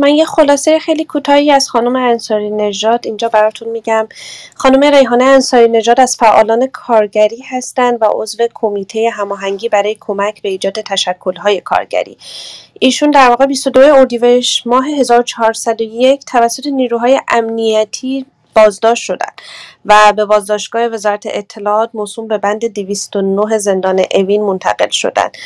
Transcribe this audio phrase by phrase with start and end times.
[0.00, 4.08] من یه خلاصه خیلی کوتاهی از خانم انصاری نژاد اینجا براتون میگم.
[4.54, 10.48] خانم ریحانه انصاری نژاد از فعالان کارگری هستند و عضو کمیته هماهنگی برای کمک به
[10.48, 12.18] ایجاد تشکل‌های کارگری.
[12.80, 18.26] ایشون در واقع 22 اردیبهشت ماه 1401 توسط نیروهای امنیتی
[18.56, 19.40] بازداشت شدند
[19.84, 25.36] و به بازداشتگاه وزارت اطلاعات موسوم به بند 209 زندان اوین منتقل شدند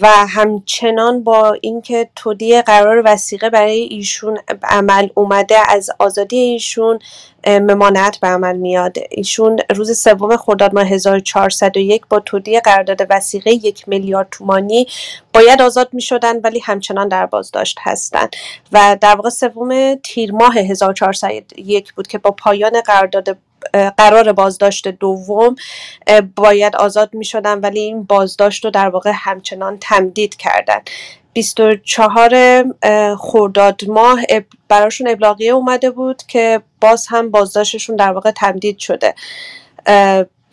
[0.00, 6.98] و همچنان با اینکه تودی قرار وسیقه برای ایشون عمل اومده از آزادی ایشون
[7.46, 8.96] ممانعت به عمل میاد.
[9.10, 14.86] ایشون روز سوم خرداد ماه 1401 با تودی قرارداد وسیقه یک میلیارد تومانی
[15.32, 18.36] باید آزاد می شدن ولی همچنان در بازداشت هستند.
[18.72, 23.38] و در واقع سوم تیر ماه 1401 بود که با پایان قرارداد
[23.96, 25.56] قرار بازداشت دوم
[26.36, 30.80] باید آزاد می شدن ولی این بازداشت رو در واقع همچنان تمدید کردن.
[31.32, 32.64] 24
[33.16, 34.20] خرداد ماه
[34.68, 39.14] براشون ابلاغیه اومده بود که باز هم بازداشتشون در واقع تمدید شده.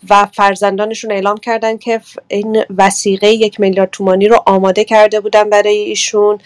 [0.09, 5.77] و فرزندانشون اعلام کردن که این وسیقه یک میلیارد تومانی رو آماده کرده بودن برای
[5.77, 6.39] ایشون.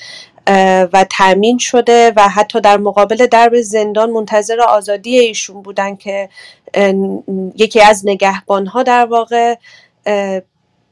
[0.94, 6.30] و تأمین شده و حتی در مقابل درب زندان منتظر آزادی ایشون بودن که
[7.56, 9.56] یکی از نگهبانها در واقع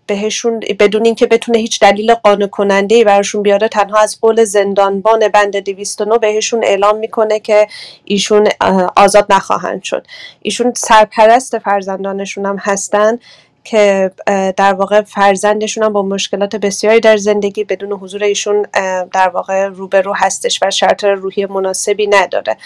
[0.08, 5.28] بهشون بدون اینکه بتونه هیچ دلیل قانع کننده ای براشون بیاره تنها از قول زندانبان
[5.28, 7.68] بند 209 بهشون اعلام می‌کنه که
[8.06, 8.48] ایشون
[8.96, 10.08] آزاد نخواهند شد.
[10.42, 13.20] ایشون سرپرست فرزندانشون هم هستن.
[13.64, 14.12] که
[14.58, 18.66] در واقع فرزندشون هم با مشکلات بسیاری در زندگی بدون حضور ایشون
[19.14, 22.58] در واقع روبرو هستش و شرط روحی مناسبی نداره.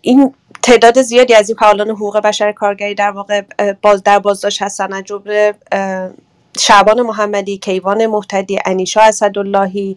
[0.00, 3.42] این تعداد زیادی از این فعالان حقوق بشر کارگری در واقع
[3.82, 4.92] باز در بازداشت هستن.
[4.92, 5.54] از جمله
[6.58, 9.96] شعبان محمدی کیوان محتدی انیشا اسداللهی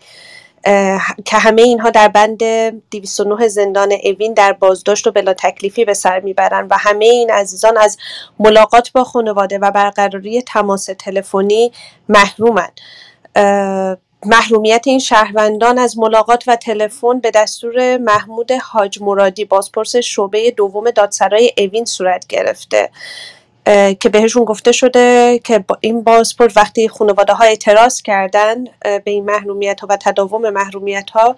[1.26, 2.44] که همه اینها در بند
[2.92, 7.78] 209 زندان اوین در بازداشت و بلا تکلیفی به سر می‌برند و همه این عزیزان
[7.78, 7.98] از
[8.40, 11.72] ملاقات با خانواده و برقراری تماس تلفنی
[12.10, 12.82] محرومند
[14.26, 20.92] محرومیت این شهروندان از ملاقات و تلفن به دستور محمود حاج مرادی بازپرس شعبه دوم
[20.92, 22.90] دادسرای اوین صورت گرفته.
[24.00, 29.80] که بهشون گفته شده که این بازپرس وقتی خانواده ها اعتراض کردن به این محرومیت
[29.80, 31.36] ها و تداوم محرومیت ها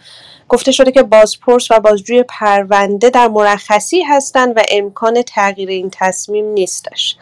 [0.49, 6.45] گفته شده که بازپرس و بازجوی پرونده در مرخصی هستند و امکان تغییر این تصمیم
[6.45, 7.17] نیستش.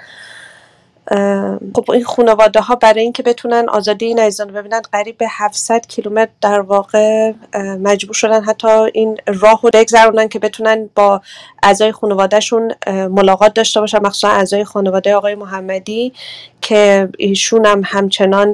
[1.76, 6.32] خب این خانواده ها برای اینکه بتونن آزادی این عزیزان ببینن قریب به 700 کیلومتر
[6.42, 7.34] در واقع
[7.80, 11.22] مجبور شدن حتی این راه رو بگذرونن که بتونن با
[11.64, 16.14] اعضای خانوادهشون ملاقات داشته باشن مخصوصا اعضای خانواده آقای محمدی
[16.62, 18.54] که ایشون هم همچنان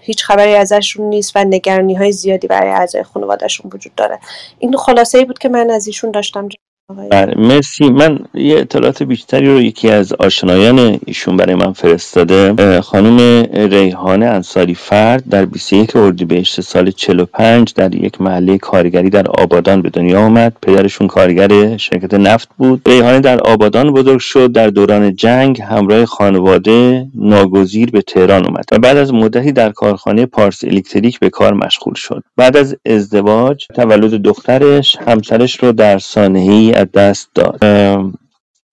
[0.00, 4.18] هیچ خبری ازشون نیست و نگرانی های زیادی برای اعضای خانوادهشون وجود داره.
[4.58, 6.48] این خلاصه ای بود که من از ایشون داشتم.
[6.88, 7.90] بله مرسی.
[7.90, 12.80] من یه اطلاعات بیشتری رو یکی از آشنایان ایشون برای من فرستاده.
[12.80, 19.82] خانم ریحانه انصاری فرد در 21 اردیبهشت سال 45 در یک محله کارگری در آبادان
[19.82, 20.56] به دنیا آمد.
[20.62, 22.88] پدرشون کارگر شرکت نفت بود.
[22.88, 24.52] ریحانه در آبادان بزرگ شد.
[24.52, 30.26] در دوران جنگ همراه خانواده ناگزیر به تهران اومد و بعد از مدتی در کارخانه
[30.26, 32.22] پارس الکتریک به کار مشغول شد.
[32.36, 37.58] بعد از ازدواج تولد دخترش همسرش رو در سانحه‌ای از دست داد.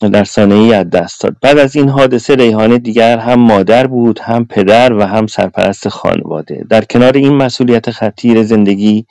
[0.01, 1.35] در ای از دست داد.
[1.41, 6.66] بعد از این حادثه ریحانه دیگر هم مادر بود هم پدر و هم سرپرست خانواده.
[6.69, 9.06] در کنار این مسئولیت خطیر زندگی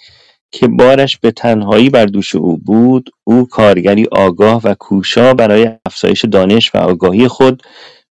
[0.53, 6.25] که بارش به تنهایی بر دوش او بود او کارگری آگاه و کوشا برای افزایش
[6.25, 7.62] دانش و آگاهی خود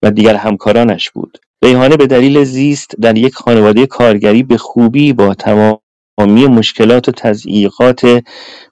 [0.02, 1.38] و دیگر همکارانش بود.
[1.64, 5.78] ریحانه به دلیل زیست در یک خانواده کارگری به خوبی با تمام
[6.22, 8.24] مشکلات و تضییقات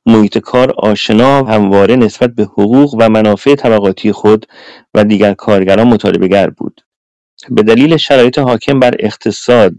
[0.05, 4.45] محیط کار آشنا همواره نسبت به حقوق و منافع طبقاتی خود
[4.93, 6.81] و دیگر کارگران مطالبهگر بود.
[7.49, 9.75] به دلیل شرایط حاکم بر اقتصاد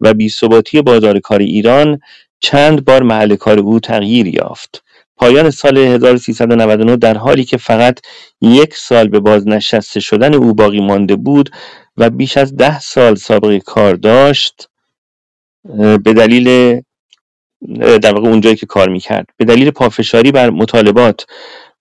[0.00, 2.00] و بیثباتی بازار کار ایران
[2.40, 4.82] چند بار محل کار او تغییر یافت.
[5.16, 7.98] پایان سال 1399 در حالی که فقط
[8.40, 11.50] یک سال به بازنشسته شدن او باقی مانده بود
[11.96, 14.68] و بیش از ده سال سابقه کار داشت
[16.04, 16.80] به دلیل
[18.02, 19.26] در واقع اونجایی که کار می‌کرد.
[19.36, 21.26] به دلیل پافشاری بر مطالبات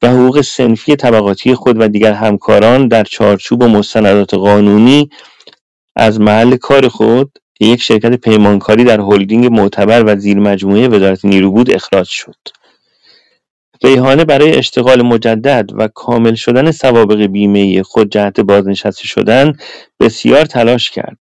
[0.02, 5.10] و حقوق سنفی طبقاتی خود و دیگر همکاران در چارچوب و مستندات قانونی
[5.96, 11.52] از محل کار خود یک شرکت پیمانکاری در هلدینگ معتبر و زیر مجموعه وزارت نیرو
[11.52, 12.36] بود اخراج شد.
[13.84, 19.54] ریحانه برای اشتغال مجدد و کامل شدن سوابق بیمه خود جهت بازنشسته شدن
[20.00, 21.18] بسیار تلاش کرد.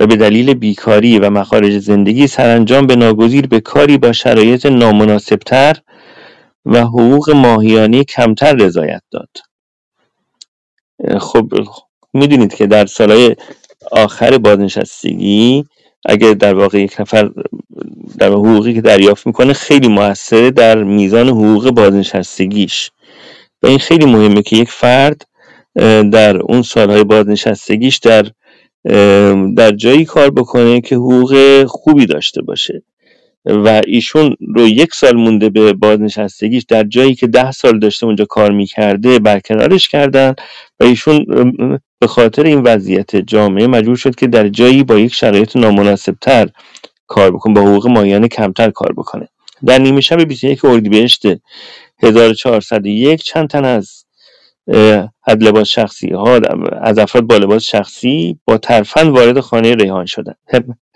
[0.00, 5.76] و به دلیل بیکاری و مخارج زندگی سرانجام به ناگزیر به کاری با شرایط نامناسبتر
[6.66, 9.28] و حقوق ماهیانی کمتر رضایت داد.
[11.18, 11.52] خب
[12.14, 13.36] می‌دونید که در سالهای
[13.92, 15.64] آخر بازنشستگی
[16.04, 17.30] اگر در واقع یک نفر
[18.18, 22.90] در حقوقی که دریافت می‌کنه خیلی موثره در میزان حقوق بازنشستگیش.
[23.62, 25.22] و این خیلی مهمه که یک فرد
[26.12, 28.26] در اون سالهای بازنشستگیش در
[29.56, 32.82] در جایی کار بکنه که حقوق خوبی داشته باشه.
[33.46, 38.24] و ایشون رو یک سال مونده به بازنشستگیش در جایی که ده سال داشته اونجا
[38.24, 40.34] کار می‌کرده برکنارش کردن
[40.80, 41.26] و ایشون
[42.00, 46.48] به خاطر این وضعیت جامعه مجبور شد که در جایی با یک شرایط نامناسبتر
[47.06, 49.28] کار بکنه با حقوق مایان کمتر کار بکنه.
[49.66, 51.22] در نیمه شب 21 اردیبهشت
[52.02, 54.05] 1401 چند تن از
[55.24, 56.10] از لباس شخصی.
[56.10, 56.40] ها
[56.82, 60.34] از افراد با لباس شخصی با ترفند وارد خانه ریحان شدن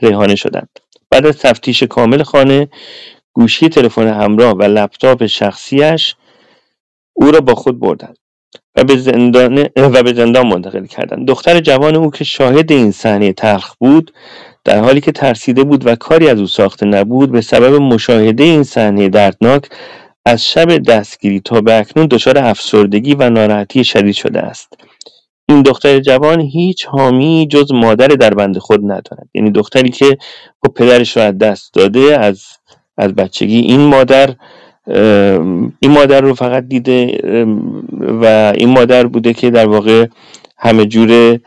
[0.02, 0.68] ریحانه شدند
[1.10, 2.68] بعد از تفتیش کامل خانه
[3.32, 6.14] گوشی تلفن همراه و لپتاپ شخصیش
[7.12, 8.16] او را با خود بردند
[8.76, 13.32] و به زندان و به زندان منتقل کردند دختر جوان او که شاهد این صحنه
[13.32, 14.12] تلخ بود
[14.64, 18.62] در حالی که ترسیده بود و کاری از او ساخته نبود به سبب مشاهده این
[18.62, 19.68] صحنه دردناک
[20.26, 24.72] از شب دستگیری تا به اکنون دچار افسردگی و ناراحتی شدید شده است.
[25.48, 30.18] این دختر جوان هیچ حامی جز مادر در بند خود ندارد یعنی دختری که
[30.76, 32.42] پدرش رو از دست داده از
[32.98, 34.34] از بچگی این مادر
[35.80, 37.20] این مادر رو فقط دیده
[38.00, 40.06] و این مادر بوده که در واقع
[40.58, 41.38] همه جور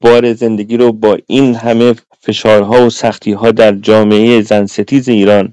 [0.00, 5.52] بار زندگی رو با این همه فشارها و سختیها در جامعه زن ستیز ایران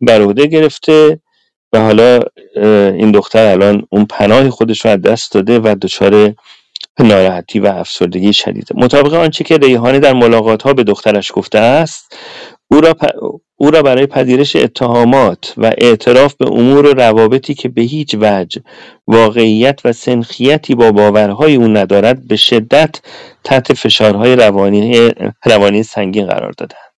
[0.00, 1.20] بر گرفته
[1.72, 2.20] و حالا
[2.92, 6.34] این دختر الان اون پناه خودش رو از دست داده و دچار
[6.98, 12.16] ناراحتی و افسردگی شدیده مطابق آنچه که ریحانه در ملاقات ها به دخترش گفته است
[12.70, 12.94] او را,
[13.56, 18.62] او را برای پذیرش اتهامات و اعتراف به امور و روابطی که به هیچ وجه
[19.06, 23.00] واقعیت و سنخیتی با باورهای او ندارد به شدت
[23.44, 25.10] تحت فشارهای روانی,
[25.44, 26.89] روانی سنگین قرار دادند.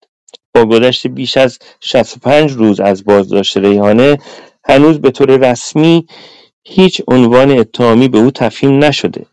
[0.54, 4.19] با گذشت بیش از 65 روز از بازداشت ریحانه
[4.64, 6.06] هنوز به طور رسمی
[6.64, 9.26] هیچ عنوان اتهامی به او تفهیم نشده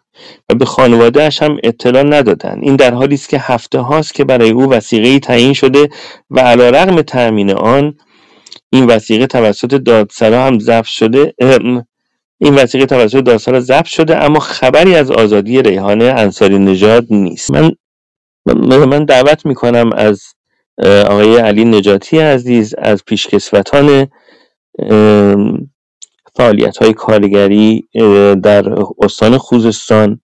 [0.49, 4.49] و به خانوادهش هم اطلاع ندادند این در حالی است که هفته هاست که برای
[4.49, 5.89] او وسیقه تعیین شده
[6.29, 7.97] و علی رغم تأمین آن
[8.69, 11.33] این وسیقه توسط دادسرا هم ضبط شده
[12.41, 17.51] این وسیقه توسط دادسرا ضبط شده اما خبری از آزادی ریحانه انصاری نژاد نیست.
[17.51, 17.71] من
[18.85, 20.23] من دعوت می‌کنم از
[20.85, 24.07] آقای علی نجاتی عزیز از پیشکسوتان
[26.35, 27.87] فعالیت های کارگری
[28.43, 28.65] در
[28.99, 30.21] استان خوزستان.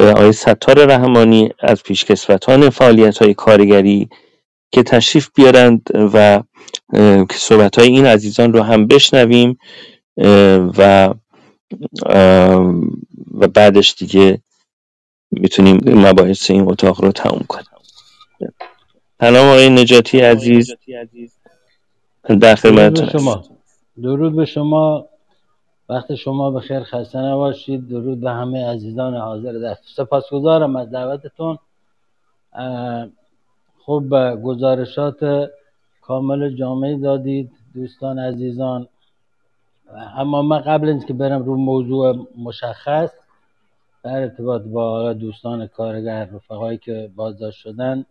[0.00, 4.08] آقای ستار رحمانی از پیشکسوتان فعالیت های کارگری
[4.72, 6.42] که تشریف بیارند و
[7.32, 9.58] صحبت های این عزیزان رو هم بشنویم.
[10.78, 11.14] و
[13.38, 14.42] و بعدش دیگه
[15.30, 17.64] می‌تونیم مباحث این اتاق رو تموم کنیم.
[19.20, 20.74] سلام آقای نجاتی عزیز.
[22.40, 23.44] در خدمت شما.
[24.02, 25.08] درود به شما.
[25.88, 27.88] وقت شما به خیر خسته نباشید.
[27.88, 31.58] درود به همه عزیزان حاضر در سپاسگزارم از دعوتتون.
[33.78, 35.50] خوب گزارشات
[36.02, 38.88] کامل جامعه دادید دوستان عزیزان.
[40.16, 43.10] اما من قبل از که برم رو موضوع مشخص
[44.02, 48.04] در ارتباط با دوستان کارگر رفقایی که بازداشت شدن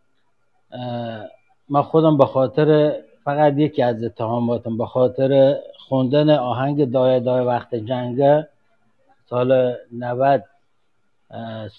[1.70, 7.76] من خودم به خاطر فقط یکی از اتهاماتم به خاطر خوندن آهنگ دای دای وقت
[7.76, 8.44] جنگ
[9.30, 10.44] سال 90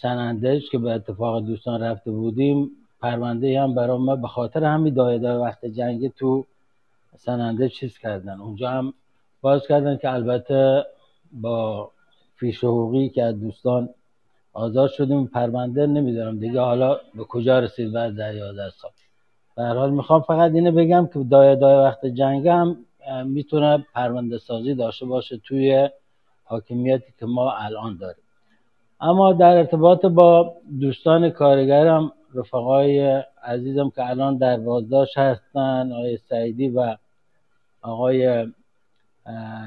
[0.00, 5.18] سنندج که به اتفاق دوستان رفته بودیم پرونده هم برای ما به خاطر همین دای
[5.18, 6.46] دای وقت جنگ تو
[7.16, 8.40] سننده چیز کردن.
[8.40, 8.94] اونجا هم
[9.40, 10.86] باز کردن که البته
[11.32, 11.90] با
[12.36, 13.88] فیش حقوقی که از دوستان
[14.58, 16.60] آزاد شدیم پرونده نمی‌دونم دیگه.
[16.60, 18.90] حالا به کجا رسید بعد در یازده سال
[19.56, 22.76] به حال می‌خوام فقط اینو بگم که دای دای وقت جنگ هم
[23.24, 25.90] می‌تونه پرونده سازی داشته باشه توی
[26.44, 28.22] حاکمیتی که ما الان داریم.
[29.00, 36.68] اما در ارتباط با دوستان کارگرم رفقای عزیزم که الان در بازداشت هستن آقای سعیدی
[36.68, 36.96] و
[37.82, 38.46] آقای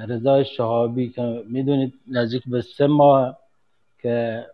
[0.07, 3.38] رضای شهابی که می‌دونید نزدیک به سه ماه
[4.01, 4.45] که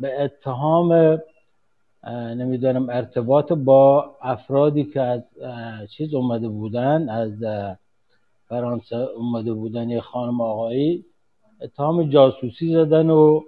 [0.00, 1.18] به اتهام
[2.08, 5.22] نمی‌دونم ارتباط با افرادی که از
[5.96, 7.32] چیز اومده بودن از
[8.48, 11.04] فرانسه اومده بودن یه خانم آقایی
[11.60, 13.40] اتهام جاسوسی زدن و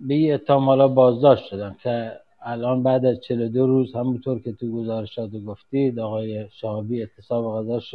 [0.00, 4.72] به این اتهام حالا بازداشت شدن که الان بعد از 42 روز همونطور که تو
[4.72, 7.94] گزارشات گفتید آقای شهابی اعتصاب غذاش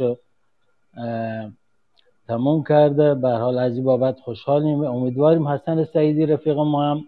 [2.30, 3.14] تموم کرده.
[3.14, 4.84] به حال از این بابت خوشحالیم.
[4.84, 7.04] امیدواریم حسن سعیدی رفیق ما هم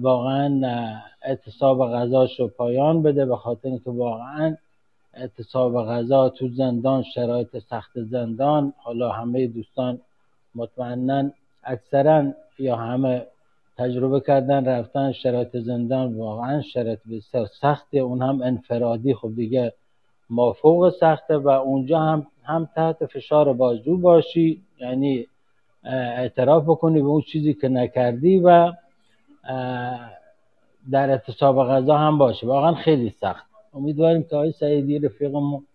[0.00, 0.60] واقعا
[1.22, 3.26] اعتصاب غذاش رو پایان بده.
[3.26, 4.56] به خاطر اینکه واقعا
[5.14, 8.72] اعتصاب غذا تو زندان شرایط سخت زندان.
[8.76, 9.98] حالا همه دوستان
[10.54, 11.30] مطمئنا
[11.64, 12.24] اکثرا
[12.58, 13.26] یا همه
[13.76, 19.14] تجربه کردن رفتن شرایط زندان واقعا شرایط بسیار سخته اون هم انفرادی.
[19.14, 19.72] خب دیگه
[20.32, 24.62] مافوق سخته و اونجا هم هم تحت فشار بازجو باشی.
[24.80, 25.26] یعنی
[25.84, 28.72] اعتراف بکنی به اون چیزی که نکردی و
[30.90, 32.46] در اعتصاب غذا هم باشه.
[32.46, 33.46] واقعا خیلی سخت.
[33.74, 35.66] امیدواریم که آقای سعیدی رفیقمون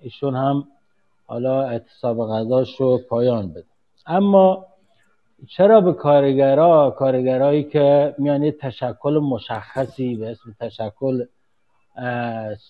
[0.00, 0.64] ایشون هم
[1.26, 3.64] حالا اعتصاب غذاش رو پایان بده.
[4.06, 4.66] اما
[5.48, 11.24] چرا به کارگرا کارگرایی که میان تشکل مشخصی به اسم تشکل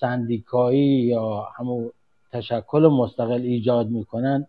[0.00, 1.90] سندیکایی یا همون
[2.32, 4.46] تشکل مستقل ایجاد می‌کنن.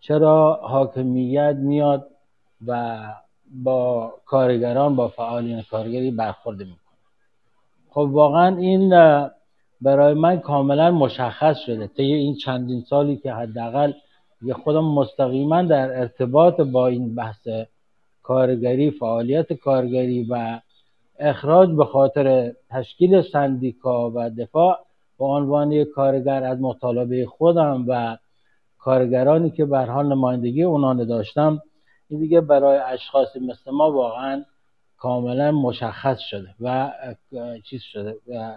[0.00, 2.08] چرا؟ حاکمیت میاد
[2.66, 3.00] و
[3.64, 6.76] با کارگران با فعالین کارگری برخورد می‌کنه.
[7.90, 8.90] خب واقعا این
[9.80, 11.86] برای من کاملا مشخص شده.
[11.86, 13.92] طی این چندین سالی که حداقل
[14.42, 17.48] یه خودم مستقیما در ارتباط با این بحث
[18.22, 20.60] کارگری فعالیت کارگری و
[21.22, 24.78] اخراج به خاطر تشکیل سندیکا و دفاع
[25.18, 28.16] به عنوان کارگر از مطالبه خودم و
[28.78, 31.62] کارگرانی که به حال نمایندگی اونان داشتم
[32.08, 34.44] این دیگه برای اشخاصی مثل ما واقعا
[34.98, 36.92] کاملا مشخص شده و
[37.64, 38.54] چیز شده و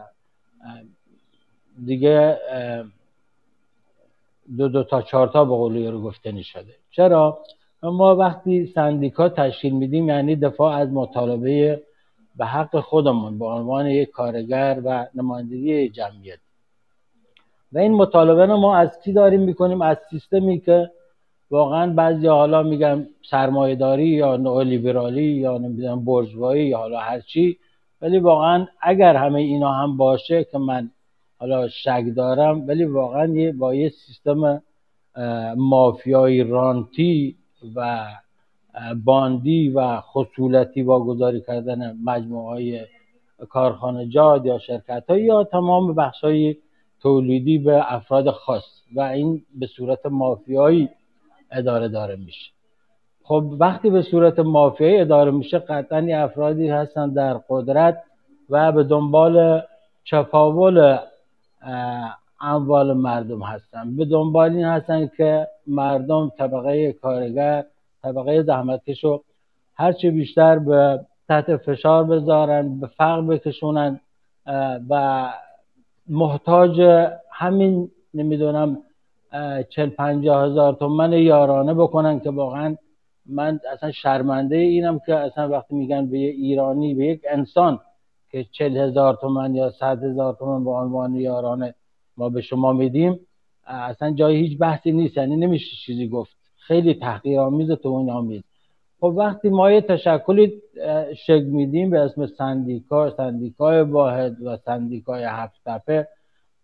[1.86, 2.38] دیگه
[4.58, 7.38] دو دو تا چهار تا به قول رو گفتنی شده چرا؟
[7.84, 11.82] ما وقتی سندیکا تشکیل میدیم یعنی دفاع از مطالبه
[12.38, 16.40] به حق خودمون به عنوان یک کارگر و نمایندگی جمعیت.
[17.72, 20.92] و این مطالبه رو ما از کی داریم می‌کنیم؟ از سیستمی که
[21.52, 27.58] واقعا بعضی حالا میگن سرمایهداری یا نئولیبرالی یا نمی‌دونم برجوایی یا حالا هرچی
[28.02, 30.92] ولی واقعا اگر همه اینا هم باشه که من
[31.40, 34.62] حالا شک دارم ولی واقعا یه با یه سیستم
[35.58, 37.36] مافیایی رانتی
[37.76, 38.08] و
[39.06, 42.86] باندی و خصولتی واگذاری کردن مجموعه های
[43.50, 46.56] کارخانجات یا شرکت های یا تمام بخش های
[47.02, 48.64] تولیدی به افراد خاص
[48.96, 50.90] و این به صورت مافیایی
[51.52, 52.52] اداره داره میشه.
[53.24, 58.04] خب وقتی به صورت مافیایی اداره میشه قطعا افرادی هستن در قدرت
[58.50, 59.62] و به دنبال
[60.04, 60.98] چپاول
[62.42, 63.96] اموال مردم هستن.
[63.96, 67.66] به دنبال این هستن که مردم طبقه کارگر
[68.06, 69.24] طبقه زحمتکش رو
[69.76, 74.00] هرچه بیشتر به تحت فشار بذارن به فقر بکشونن
[74.90, 75.34] و
[76.08, 76.82] محتاج
[77.32, 78.78] همین نمی‌دونم
[79.70, 82.76] چل پنجاه هزار تومن یارانه بکنن که واقعا
[83.26, 87.80] من اصلا شرمنده اینم که اصلا وقتی میگن به ایرانی به یک انسان
[88.32, 91.76] که چل هزار تومن یا صد هزار تومن به عنوان یارانه
[92.18, 93.20] ما به شما میدیم
[93.68, 95.18] اصلا جای هیچ بحثی نیست.
[95.18, 96.45] یعنی نمیشه چیزی گفت.
[96.68, 98.44] خیلی تحقیر آمیز تو این آمیز
[99.00, 100.62] خب وقتی ما یه تشکلی
[101.16, 106.08] شکل میدیم به اسم سندیکا سندیکای واحد و سندیکای هفت تپه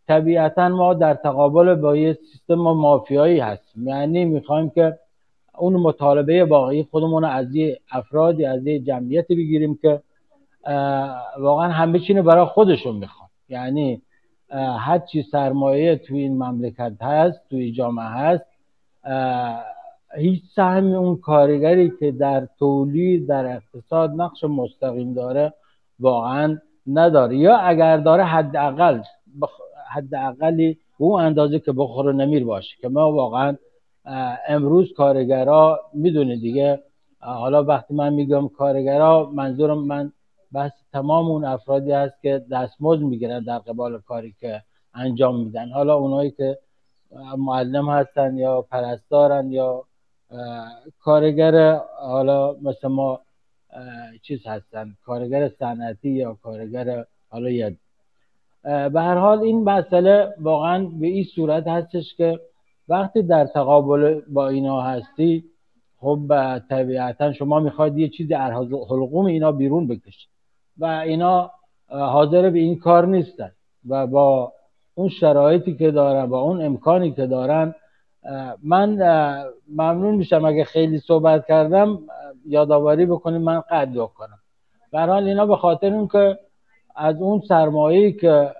[0.08, 3.88] طبیعتا ما در تقابل با یه سیستم مافیایی هستیم.
[3.88, 4.98] یعنی می‌خوایم که
[5.58, 10.02] اون مطالبه واقعی خودمون از یه افرادی از یه جمعیتی بگیریم که
[11.40, 13.30] واقعا همه چینه برای خودشون می‌خوان.
[13.50, 14.02] یعنی
[14.80, 18.46] هر چی سرمایه توی این مملکت هست توی جامعه هست
[20.18, 25.54] هیچ سهم اون کارگری که در تولید در اقتصاد نقش مستقیم داره
[26.00, 27.38] واقعا نداره.
[27.38, 29.02] یا اگر داره حداقل
[29.42, 29.50] بخ...
[29.92, 33.56] حداقلی اون اندازه که بخور نمیر باشه که ما واقعا
[34.48, 36.80] امروز کارگرا می‌دونه دیگه.
[37.20, 40.12] حالا وقتی من میگم کارگرا منظورم من
[40.54, 44.62] بحث تمام اون افرادی هست که دستمزد می‌گیرن در قبال کاری که
[44.94, 45.70] انجام میدن.
[45.70, 46.58] حالا اونایی که
[47.38, 49.84] معلم هستن یا پرستارن یا
[51.00, 53.20] کارگر حالا مثل ما
[54.22, 57.78] چیز هستن کارگر صنعتی یا کارگر حالا ید
[58.64, 62.40] به هر حال این مسئله واقعا به این صورت هستش که
[62.88, 65.44] وقتی در تقابل با اینا هستی
[65.98, 66.20] خب
[66.70, 68.52] طبیعتا شما می‌خواید یه چیزی از
[68.90, 70.30] حلقوم اینا بیرون بکشید
[70.78, 71.52] و اینا
[71.90, 73.52] حاضر به این کار نیستن
[73.90, 74.54] و با
[74.96, 77.76] اون شرایطی که دارن با اون امکانی که دارن
[78.64, 78.90] من
[79.70, 82.00] ممنون میشم اگه خیلی صحبت کردم
[82.46, 84.40] یادآوری بکنیم من قد کنم
[84.92, 86.40] به حال اینا به خاطر این که
[86.96, 88.52] از اون سرمایه‌ای که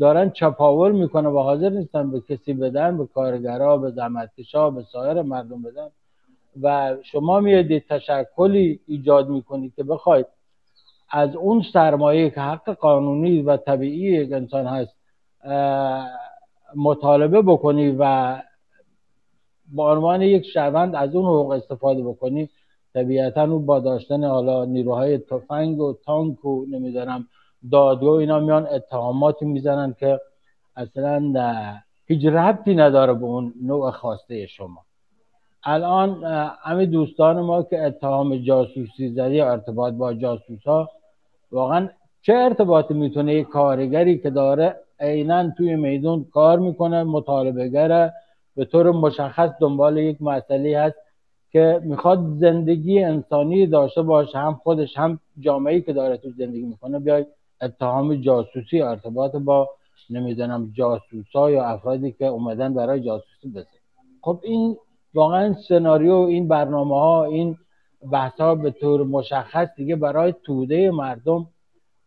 [0.00, 5.22] دارن چپاول می‌کنه و حاضر نیستن به کسی بدن به کارگرا به زحمتکشا به سایر
[5.22, 5.88] مردم بدن
[6.62, 10.26] و شما میادید تشکلی ایجاد می‌کنید که بخواید
[11.10, 14.96] از اون سرمایه که حق قانونی و طبیعی یک انسان هست
[16.76, 18.36] مطالبه بکنی و
[19.72, 22.48] با عنوان یک شهروند از اون حقوق استفاده بکنی
[22.94, 27.26] طبیعتا او با داشتن حالا نیروهای تفنگ و تانک و نمی‌دانم
[27.70, 30.20] دادگاه اینا میان اتهاماتی می‌زنن که
[30.76, 31.32] اصلا
[32.06, 34.80] هیچ ربطی نداره به اون نوع خواسته شما.
[35.64, 36.24] الان
[36.62, 40.90] همین دوستان ما که اتهام جاسوسی زدی ارتباط با جاسوس ها
[41.52, 41.88] واقعا
[42.22, 48.12] چه ارتباطی می‌تونه یک کارگری که داره عینا توی میدون کار می‌کنه مطالبه گره
[48.56, 50.96] به طور مشخص دنبال یک مسئله هست
[51.52, 56.98] که می‌خواد زندگی انسانی داشته باشه هم خودش هم جامعه که داره تو زندگی می‌کنه.
[56.98, 57.26] بیای
[57.62, 59.68] اتهام جاسوسی ارتباط با
[60.10, 63.66] نمی‌دونم جاسوسا یا افرادی که اومدن برای جاسوسی بزن
[64.20, 64.76] خب این
[65.14, 67.56] واقعا سناریو این برنامه ها این
[68.12, 71.46] بحث ها به طور مشخص دیگه برای توده مردم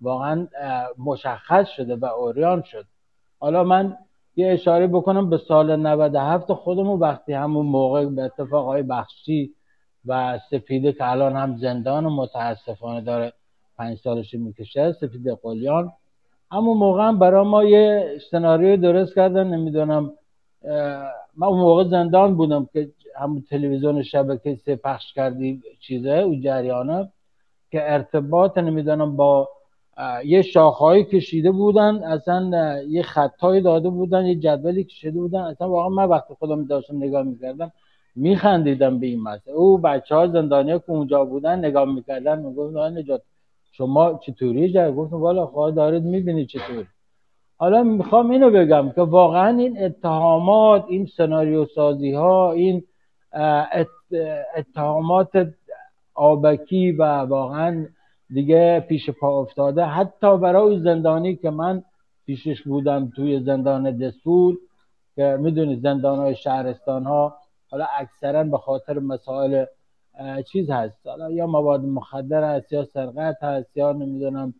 [0.05, 0.47] واقعا
[0.97, 2.85] مشخص شده و اوریان شد.
[3.39, 3.97] حالا من
[4.35, 9.51] یه اشاره بکنم به سال 97 خودمون وقتی همون موقع به اتفاق های بخشی
[10.05, 13.33] و سفیده که الان هم زندان و متاسفانه داره
[13.77, 15.91] پنج سالش می‌کشه سفید قلیان.
[16.51, 20.11] همون موقع هم برای ما یه سناریو درست کردن نمی‌دونم
[21.37, 27.11] من اون موقع زندان بودم که همون تلویزیون شبکه سه پخش کردی چیزه او جریانه
[27.71, 29.49] که ارتباط نمی‌دونم با
[30.25, 35.39] یه شاخهایی کشیده بودن اصلا یه خطایی داده بودن یه جدولی کشیده بودن.
[35.39, 37.71] اصلا واقعا من وقتی خودم داشتم نگاه می‌کردم
[38.15, 39.53] میخندیدم به این مسئله.
[39.53, 43.21] او بچه ها زندانی که اونجا بودن نگاه می‌کردن می‌گفتن نجات
[43.71, 46.85] شما چطوری جای گفتم والا خواهد دارید می‌بینید چطوری.
[47.57, 52.83] حالا می‌خوام اینو بگم که واقعا این اتهامات این سناریو سازی ها این
[54.55, 55.47] اتهامات
[56.13, 57.85] آبکی و واقعا
[58.29, 59.85] دیگه پیش پا افتاده.
[59.85, 61.83] حتی برای زندانی که من
[62.25, 64.57] پیشش بودم توی زندان دسول
[65.15, 67.37] که می‌دونید زندان های شهرستان ها
[67.71, 69.65] حالا اکثرا به خاطر مسائل
[70.51, 71.07] چیز هست.
[71.07, 74.53] حالا یا مواد مخدر هست یا سرقت هست یا نمی‌دونم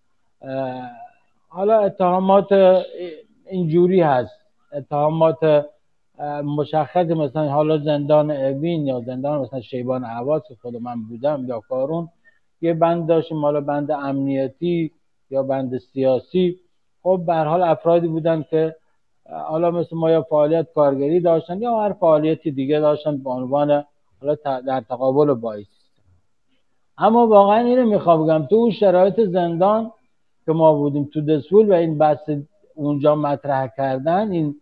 [1.50, 2.48] حالا اتهامات
[3.50, 4.40] اینجوری هست.
[4.74, 5.66] اتهامات
[6.44, 12.10] مشخص مثلا حالا زندان اوین یا زندان مثلا شیبان عواز خود من بودم یا کارون
[12.66, 14.92] یه بند داشتیم حالا بند امنیتی
[15.30, 16.60] یا بند سیاسی.
[17.04, 18.76] خب به حال افرادی بودن که
[19.30, 23.84] حالا مثل ما یا فعالیت کارگری داشتن یا هر فعالیتی دیگه داشتن به عنوان
[24.22, 25.56] حالا در تقابل با
[26.98, 29.92] اما واقعا اینو می‌خوام بگم تو اون شرایط زندان
[30.46, 32.30] که ما بودیم تو دسول و این بحث
[32.76, 34.56] اونجا مطرح کردن این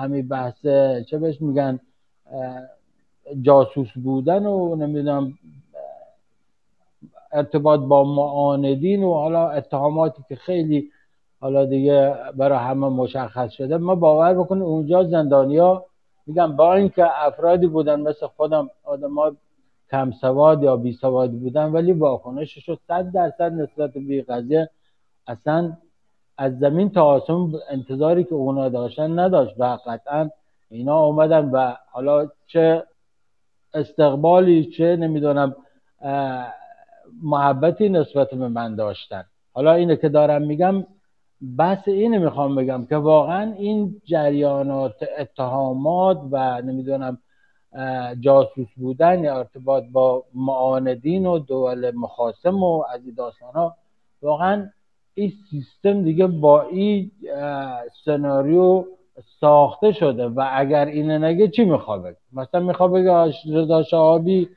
[0.00, 0.66] همین بحث
[1.10, 1.80] چه بهش میگن
[3.42, 5.38] جاسوس بودن و نمی‌دونم
[7.36, 10.90] ارتباط با معاندین و حالا اتهاماتی که خیلی
[11.40, 13.76] حالا دیگه برای همه مشخص شده.
[13.76, 15.84] ما باور بکنیم اونجا زندانیا
[16.26, 19.36] میگم با اینکه افرادی بودن مثل خودم ها
[19.90, 24.70] کم سواد یا بی سوادی بودن ولی واکنشش صد درصد نسبت به قضیه
[25.26, 25.72] اصلا
[26.38, 30.30] از زمین تا آسمون انتظاری که اونا داشتن نداشت و قطعا
[30.70, 32.84] اینا اومدن و حالا چه
[33.74, 35.56] استقبالی چه نمی‌دونم
[37.22, 39.24] محبتی نسبت به من داشتن.
[39.52, 40.86] حالا اینه که دارم میگم
[41.58, 47.18] بحث اینه می‌خوام بگم که واقعا این جریانات اتهامات و نمی‌دونم
[48.20, 53.74] جاسوس بودن یا ارتباط با معاندین و دول مخاسم و از این داستان ها
[54.22, 54.66] واقعا
[55.14, 57.10] این سیستم دیگه با این
[58.04, 58.84] سناریو
[59.40, 64.48] ساخته شده و اگر اینه نگه چی می‌خواد بگه مثلا می‌خواد بگه رضا شعابی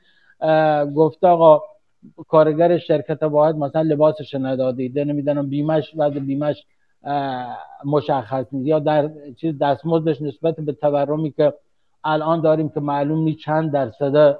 [0.96, 1.62] گفته آقا
[2.28, 6.64] کارگر شرکت باید مثلا لباسش ندادیده نمی‌دونم بیمش بعد بیمش
[7.84, 8.66] مشخص نیست.
[8.66, 9.10] یا در
[9.40, 11.52] چیز دستمزدش نسبت به تورمی که
[12.04, 14.38] الان داریم که معلوم نیست چند درصد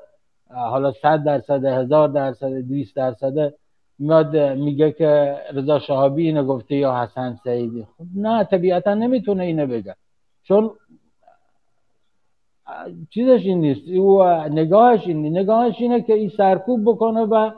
[0.50, 3.54] حالا صد درصد هزار درصد 200 درصد
[3.98, 7.86] میاد میگه که رضا شهابی اینو گفته یا حسن سعیدی.
[7.98, 9.94] خب نه طبیعتا نمی‌تونه اینو بگه.
[10.42, 10.70] چون
[13.10, 13.88] چیزش این نیست.
[13.88, 17.50] او نگاهش این نگاهش اینه که این سرکوب بکنه و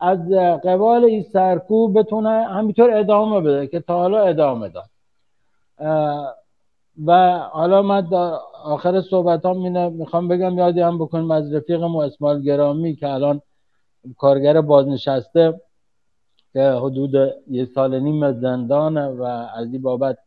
[0.00, 0.30] از
[0.64, 4.90] قبال این سرکوب بتونه همینطور ادامه بده که تا حالا ادامه داد.
[7.06, 8.06] و حالا من
[8.64, 13.40] آخر صحبت هم می‌خوام بگم یادی هم بکنیم از رفیقم و اسمال گرامی که الان
[14.16, 15.60] کارگر بازنشسته
[16.52, 17.14] که حدود
[17.50, 19.22] یه سال نیم زندانه و
[19.56, 20.18] از این بابت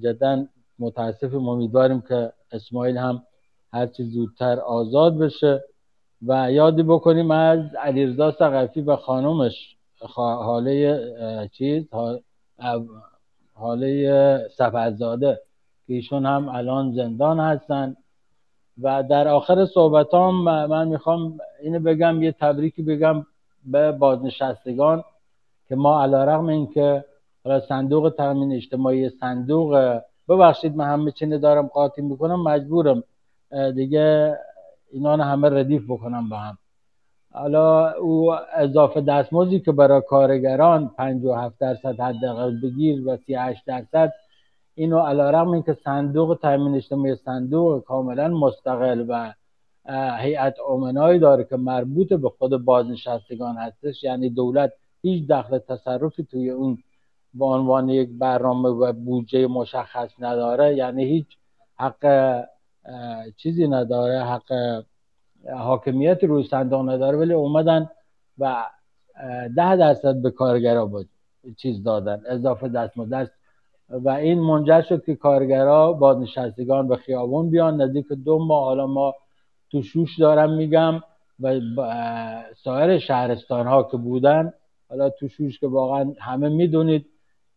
[0.00, 0.44] جدا
[0.78, 1.48] متاسفیم.
[1.48, 3.22] امیدواریم که اسماعیل هم
[3.76, 5.64] هرچی زودتر آزاد بشه.
[6.26, 9.76] و یادی بکنیم از علیرضا سقفی و خانومش
[10.16, 11.00] حاله
[11.52, 11.84] چیز
[13.54, 15.40] حاله سفرزاده
[15.86, 17.96] که ایشون هم الان زندان هستن.
[18.82, 20.34] و در آخر صحبت هم
[20.66, 23.26] من می‌خوام اینو بگم یه تبریکی بگم
[23.64, 25.04] به بازنشستگان
[25.68, 27.04] که ما علا رقم این که
[27.68, 33.02] صندوق تامین اجتماعی صندوق ببخشید من همه چینه دارم قاطی می‌کنم مجبورم.
[33.74, 34.38] دیگه
[34.92, 36.58] اینا همه ردیف بکنم با هم.
[37.32, 44.12] حالا او اضافه دستمزدی که برای کارگران 57 درصد حداقل بگیر و 38 درصد
[44.74, 49.32] اینو علیرغم اینکه صندوق تامین اجتماعی صندوق کاملا مستقل و
[50.18, 54.04] هیئت امنایی داره که مربوط به خود بازنشستگان هستش.
[54.04, 56.78] یعنی دولت هیچ دخل تصرفی توی اون
[57.34, 60.76] به عنوان یک برنامه و بودجه مشخص نداره.
[60.76, 61.26] یعنی هیچ
[61.78, 62.44] حق
[63.36, 64.82] چیزی نداره حق
[65.58, 67.90] حاکمیت روی صندوق نداره ولی اومدن
[68.38, 68.66] و
[69.56, 71.08] ده درصد به کارگرا بود
[71.56, 73.30] چیز دادن اضافه دست
[73.88, 79.14] و این منجر شد که کارگرا بازنشستگان به خیابون بیان نزدیک دو ماه حالا ما
[79.70, 81.00] تو شوش دارم میگم
[81.40, 81.60] و
[82.64, 84.52] سایر شهرستان ها که بودن
[84.88, 87.06] حالا تو شوش که واقعا همه می‌دونید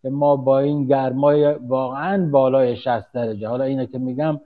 [0.01, 3.47] که ما با این گرمای واقعا بالای 60 درجه.
[3.47, 4.39] حالا اینه که میگم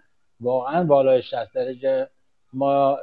[0.43, 2.07] واقعا بالای 60 درجه.
[2.53, 2.97] ما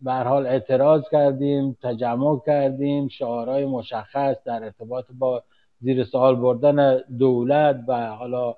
[0.00, 5.42] به حال اعتراض کردیم تجمع کردیم شعارهای مشخص در ارتباط با
[5.80, 8.54] زیر سوال بردن دولت و حالا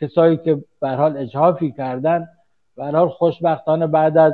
[0.00, 2.28] کسایی که به حال اجحافی کردن.
[2.76, 4.32] به حال خوشبختانه بعد از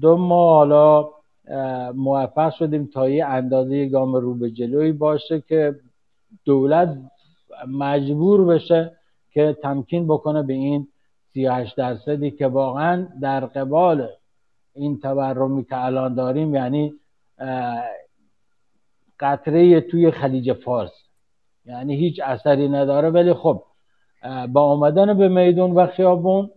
[0.00, 1.08] دو ماه حالا
[1.94, 5.74] موفق شدیم تا یه اندازه گام رو به جلوی باشه که
[6.44, 6.98] دولت
[7.68, 8.92] مجبور بشه
[9.30, 10.88] که تمکین بکنه به این
[11.34, 14.08] 38 درصدی که واقعا در قبال
[14.74, 16.94] این تورمی که الان داریم یعنی
[19.20, 20.92] قطره توی خلیج فارس.
[21.66, 23.10] یعنی هیچ اثری نداره.
[23.10, 23.62] ولی خب
[24.48, 26.50] با آمدن به میدون و خیابون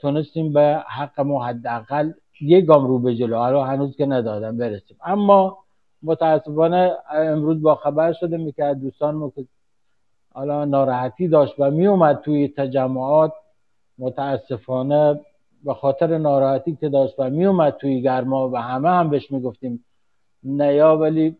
[0.00, 3.36] تونستیم به حق ما حداقل یک گام رو به جلو.
[3.36, 4.96] حالا هنوز که ندادم برسیم.
[5.04, 5.58] اما
[6.02, 9.32] متاسفانه امروز با خبر شده که دوستان
[10.32, 13.32] حالا ناراحتی داشت و می اومد توی تجمعات
[13.98, 15.20] متاسفانه
[15.64, 19.84] به خاطر ناراحتی که داشت و می اومد توی گرما و همه هم بهش می‌گفتیم
[20.42, 21.36] نیا ولی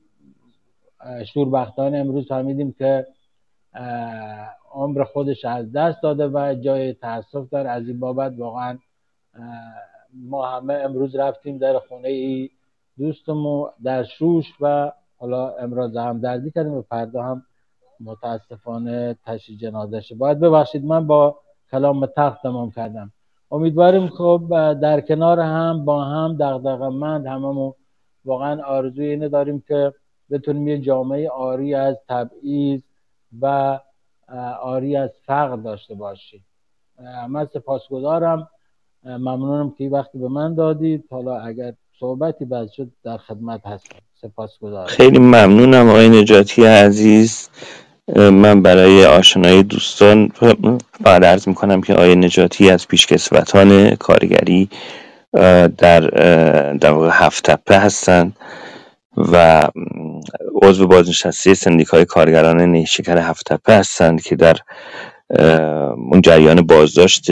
[1.34, 3.06] شوربختانه امروز فهمیدیم که
[4.72, 8.78] عمر خودش از دست داده و جای تاسف داره از این بابت واقعا
[10.12, 12.50] ما همه امروز رفتیم در خونه ای
[12.98, 17.42] دوستمو در شوش و حالا امروز هم دردی کردیم و فردا هم
[18.00, 21.38] متاسفانه تشی جنازشه باید ببخشید من با
[21.70, 23.12] کلام تخت تمام کردم.
[23.50, 24.42] امیدواریم خب
[24.82, 27.72] در کنار هم با هم دغدغه مند هممون
[28.24, 29.92] واقعا آرزوی اینه داریم که
[30.30, 32.80] بتونیم یه جامعه آری از تبعیض
[33.40, 33.78] و
[34.62, 36.46] آری از فقر داشته باشیم.
[37.28, 38.48] من سپاسگزارم.
[39.04, 41.04] ممنونم که وقتی به من دادید.
[41.10, 43.96] حالا اگر صحبتی بعد شد در خدمت هستم.
[44.14, 44.86] سپاسگزارم.
[44.86, 47.50] خیلی ممنونم آقای نجاتی عزیز.
[48.14, 50.28] من برای آشنایی دوستان
[51.04, 54.68] فقط عرض می‌کنم که آقای نجاتی از پیشکسوتان کارگری
[55.78, 56.00] در
[56.80, 58.36] در واقع هفت تپه هستند
[59.16, 59.68] و
[60.62, 64.56] عضو بازنشسته سندیکای کارگران نیشکر هفت تپه هستند که در
[66.12, 67.26] اون جریان بازداشت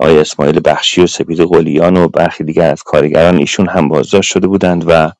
[0.00, 4.46] آقای اسماعیل بخشی و سپید قلیان و برخی دیگر از کارگران ایشون هم بازداشت شده
[4.46, 5.12] بودند و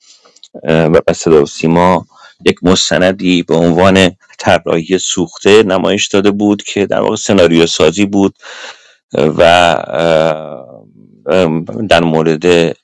[0.65, 2.07] و صدا و سیما
[2.45, 8.35] یک مستندی به عنوان طراحی سوخته نمایش داده بود که در واقع سناریو سازی بود
[9.15, 9.75] و
[11.89, 12.77] در مورد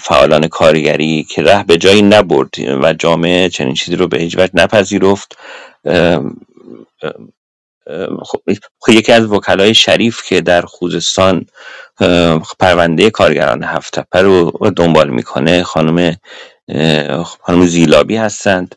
[0.00, 4.50] فعالان کارگری که ره به جایی نبرد و جامعه چنین چیزی رو به هیچ وجه
[4.54, 5.36] نپذیرفت.
[8.22, 8.40] خب،,
[8.88, 11.46] یکی از وکلای شریف که در خوزستان
[12.60, 16.16] پرونده کارگران هفت رو دنبال می‌کنه خانم
[17.24, 18.74] خانم زیلابی هستند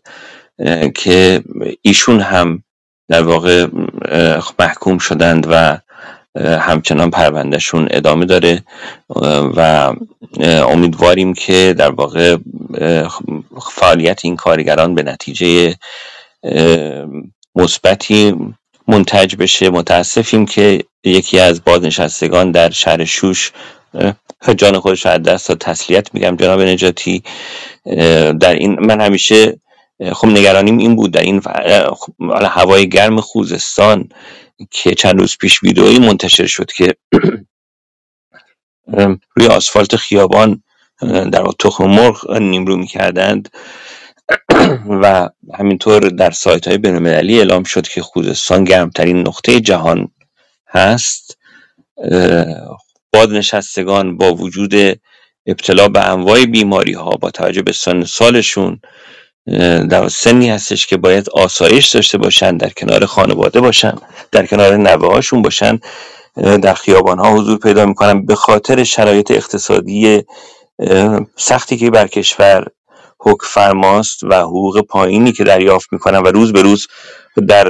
[0.95, 1.43] که
[1.81, 2.63] ایشون هم
[3.09, 3.67] در واقع
[4.59, 5.77] محکوم شدند و
[6.41, 8.63] همچنان پروندهشون ادامه داره.
[9.55, 9.93] و
[10.43, 12.37] امیدواریم که در واقع
[13.71, 15.75] فعالیت این کارگران به نتیجه
[17.55, 18.35] مثبتی
[18.87, 19.69] منتج بشه.
[19.69, 23.51] متاسفیم که یکی از بازنشستگان در شهر شوش
[24.57, 27.23] جان خودش از دست تا تسلیت میگم جناب نجاتی.
[28.39, 29.59] در این من همیشه
[30.13, 31.11] خب نگرانیم این بود.
[31.11, 31.41] در این
[31.95, 34.09] خب، هوای گرم خوزستان
[34.71, 36.95] که چند روز پیش ویدئویی منتشر شد که
[39.35, 40.63] روی آسفالت خیابان
[41.31, 43.49] در تخم مرغ نیمرو می‌کردند.
[44.89, 50.07] و همینطور در سایت های بینالمللی اعلام شد که خوزستان گرمترین نقطه جهان
[50.67, 51.37] هست.
[53.13, 54.73] بازنشستگان با وجود
[55.45, 58.79] ابتلا به انواع بیماری ها با توجه به سن سالشون
[59.89, 63.95] در سنی هستش که باید آسایش داشته باشن در کنار خانواده باشن
[64.31, 65.79] در کنار نوه هاشون باشن
[66.61, 70.23] در خیابان ها حضور پیدا می‌کنن به خاطر شرایط اقتصادی
[71.37, 72.67] سختی که بر کشور
[73.19, 76.87] حک فرماست و حقوق پایینی که دریافت می‌کنن و روز به روز
[77.47, 77.63] در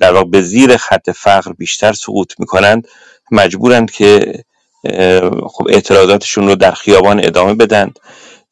[0.00, 2.88] در واقع به زیر خط فقر بیشتر سقوط می‌کنند.
[3.30, 4.42] مجبورند که
[5.48, 7.90] خب اعتراضاتشون رو در خیابان ادامه بدن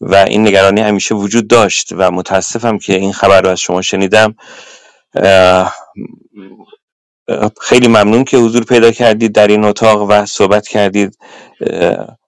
[0.01, 4.35] و این نگرانی همیشه وجود داشت و متاسفم که این خبر رو از شما شنیدم.
[7.61, 11.19] خیلی ممنون که حضور پیدا کردید در این اتاق و صحبت کردید.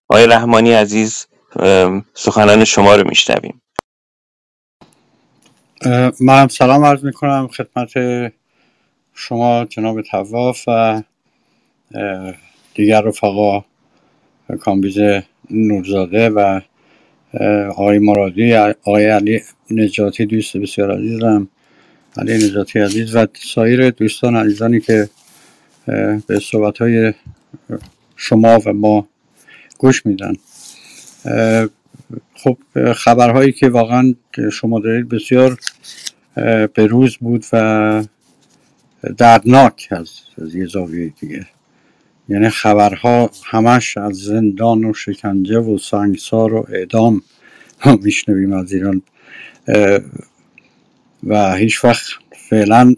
[0.09, 1.27] آقای رحمانی عزیز
[2.15, 3.63] سخنان شما رو میشنویم.
[6.21, 7.91] من سلام عرض می‌کنم خدمت
[9.15, 11.03] شما جناب تواف و
[12.75, 13.65] دیگر رفقا
[14.61, 14.99] کامبیز
[15.51, 16.61] نورزاده و
[17.69, 21.49] آقای مرادی آقای علی نجاتی دوست بسیار عزیزم.
[22.17, 25.09] علی نجاتی عزیز و سایر دوستان عزیزانی که
[26.27, 27.13] به صحبت های
[28.17, 29.09] شما و ما
[29.79, 30.33] گوش میدن.
[32.35, 32.59] خب
[32.93, 34.15] خبرهایی که واقعا
[34.53, 35.59] شما دارید بسیار
[36.75, 38.05] به روز بود و
[39.17, 40.11] دردناک از,
[40.43, 41.47] از یه زاویه دیگه.
[42.29, 47.23] یعنی خبرها همش از زندان و شکنجه و سنگسار و اعدام
[48.03, 49.03] میشنویم از ایران.
[51.25, 52.07] و هیچ وقت
[52.51, 52.95] فعلا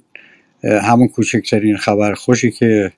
[0.65, 2.93] همون کوچکترین خبر خوشی که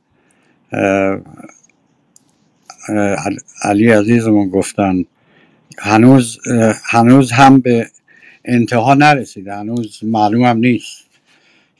[3.62, 5.04] علی عزیزمون گفتن
[5.78, 6.38] هنوز
[6.84, 7.86] هنوز هم به
[8.44, 11.04] انتها نرسیده هنوز معلوم هم نیست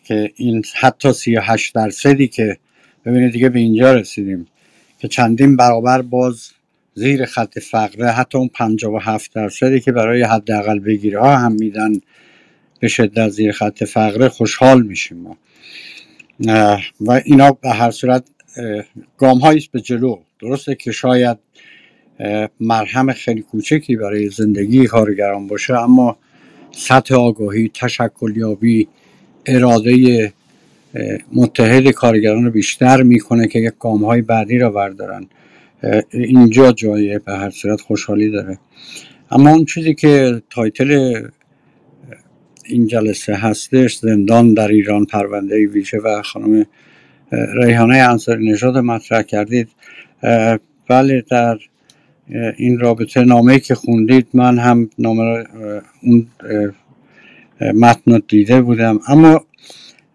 [0.04, 2.58] که این حتی 38 درصدی که
[3.04, 4.46] ببینید دیگه به اینجا رسیدیم
[4.98, 6.50] که چندین برابر باز
[6.94, 11.92] زیر خط فقره حتی اون 57 درصدی که برای حداقل بگیره ها هم میدن
[12.80, 15.36] به شدت زیر خط فقره خوشحال میشیم ما.
[17.00, 18.24] و اینا به هر صورت
[19.18, 20.18] گام است به جلو.
[20.40, 21.38] درسته که شاید
[22.60, 26.16] مرهم خیلی کوچکی برای زندگی کارگران باشه اما
[26.72, 28.88] سطح آگاهی تشکلیابی
[29.46, 30.32] اراده
[31.33, 35.26] متحد کارگران رو بیشتر می‌کنه که یک گام های بعدی را بردارن.
[36.11, 38.59] اینجا جای به هر صورت خوشحالی داره.
[39.31, 41.22] اما اون چیزی که تایتل
[42.64, 46.66] این جلسه هستش زندان در ایران پرونده ویژه و خانم
[47.62, 49.68] ریحانه انصاری نژاد مطرح کردید.
[50.88, 51.59] بله در
[52.57, 55.44] این رابطه نامه که خوندید من هم نامه
[56.03, 56.26] اون
[57.74, 59.00] متن دیده بودم.
[59.09, 59.44] اما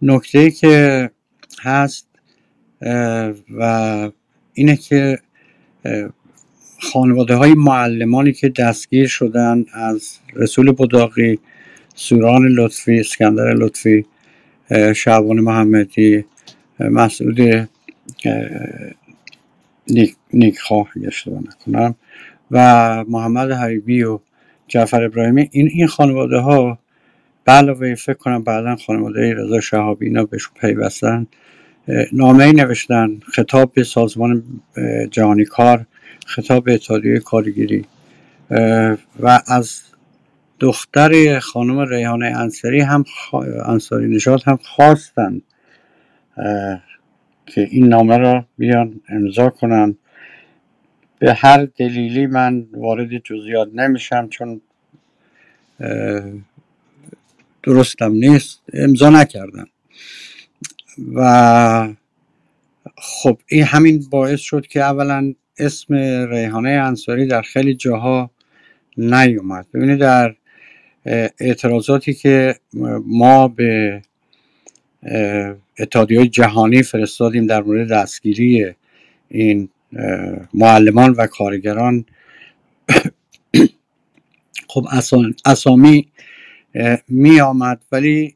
[0.06, 1.10] نکته که
[1.62, 2.08] هست
[3.58, 4.12] و
[4.54, 5.20] اینه که
[6.80, 11.40] خانواده های معلمانی که دستگیر شدن از رسول بداقی
[11.96, 14.06] سوران لطفی اسکندر لطفی
[14.96, 16.26] شعبان محمدی
[16.80, 17.70] مسعود
[20.34, 21.96] نیک خواه اشتباه نکنم
[22.52, 24.20] و محمد حریبی و
[24.68, 26.80] جعفر ابراهیمی این این خانواده ها
[27.46, 31.28] به علاوه فکر کنم بعدا خانواده رضا شهابی اینا بهشون پیوستن.
[32.12, 34.44] نامه ای نوشتن خطاب به سازمان
[35.12, 35.86] جهانی کار
[36.26, 37.86] خطاب به اتحادیه کارگیری
[39.20, 39.82] و از
[40.60, 43.06] دختر خانم ریحانه انصاری هم
[43.66, 45.42] انصاری نژاد هم خواستن
[47.46, 49.96] که این نامه را بیان امضا کنن.
[51.20, 54.62] به هر دلیلی من وارد جزئیات نمیشم چون
[57.66, 59.68] درستم نیست امضا نکردم.
[61.16, 61.94] و
[62.98, 65.96] خب این همین باعث شد که اولا اسم
[66.30, 68.32] ریحانه انصاری در خیلی جاها
[68.98, 69.66] نیومد.
[69.74, 70.36] ببینید در
[71.40, 72.56] اعتراضاتی که
[73.06, 74.02] ما به
[75.80, 78.74] اتحادیه جهانی فرستادیم در مورد دستگیری
[79.30, 79.70] این
[80.54, 82.06] معلمان و کارگران
[84.68, 84.88] خب
[85.46, 86.08] اسامی
[87.08, 88.36] می آمد ولی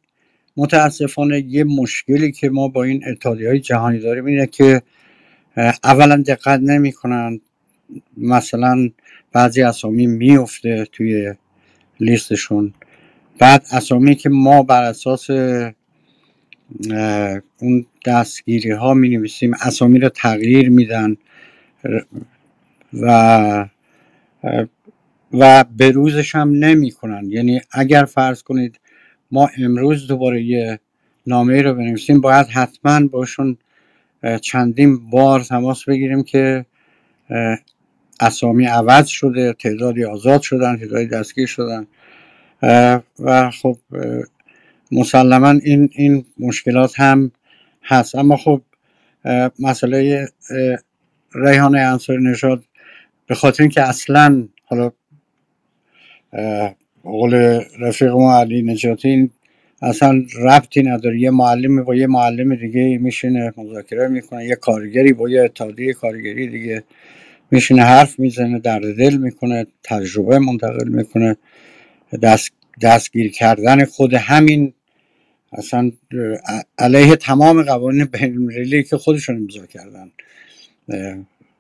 [0.58, 4.82] متاسفانه یه مشکلی که ما با این اتحادی های جهانی داریم اینه که
[5.84, 7.40] اولا دقت نمی‌کنن.
[8.18, 8.90] مثلا
[9.32, 11.34] بعضی اسامی میفته توی
[12.00, 12.74] لیستشون.
[13.40, 15.30] بعد اسامی که ما بر اساس
[17.60, 21.18] اون دستگیری ها می نویسیم اسامی رو تغییر میدن.
[22.94, 23.66] و
[25.34, 28.80] و بروزش هم نمی کنن یعنی اگر فرض کنید
[29.32, 30.80] ما امروز دوباره یه
[31.28, 33.58] نامه رو بنویسیم باید حتما باشون
[34.42, 36.66] چندین بار تماس بگیریم که
[38.20, 41.88] اسامی عوض شده تعدادی آزاد شدن تعدادی دستگیر شدن.
[43.20, 43.78] و خب
[44.92, 47.32] مسلما این این مشکلات هم
[47.84, 48.16] هست.
[48.16, 48.62] اما خب
[49.60, 50.28] مسئله
[51.36, 52.64] ریحان انصاری نژاد
[53.28, 54.92] به خاطر اینکه اصلا حالا
[57.04, 59.30] قول رفیق ما علی نجاتی
[59.82, 61.20] اصلا ربطی نداره.
[61.20, 66.48] یه معلم با یه معلم دیگه میشینه مذاکره می‌کنه یه کارگری با یه اتحادیه کارگری
[66.48, 66.84] دیگه
[67.52, 71.38] میشینه حرف می‌زنه درد دل می‌کنه تجربه منتقل می‌کنه.
[72.22, 74.74] دست دستگیر کردن خود همین
[75.54, 75.92] اصلا
[76.78, 80.12] علیه تمام قوانین بین که خودشون امضا کردن.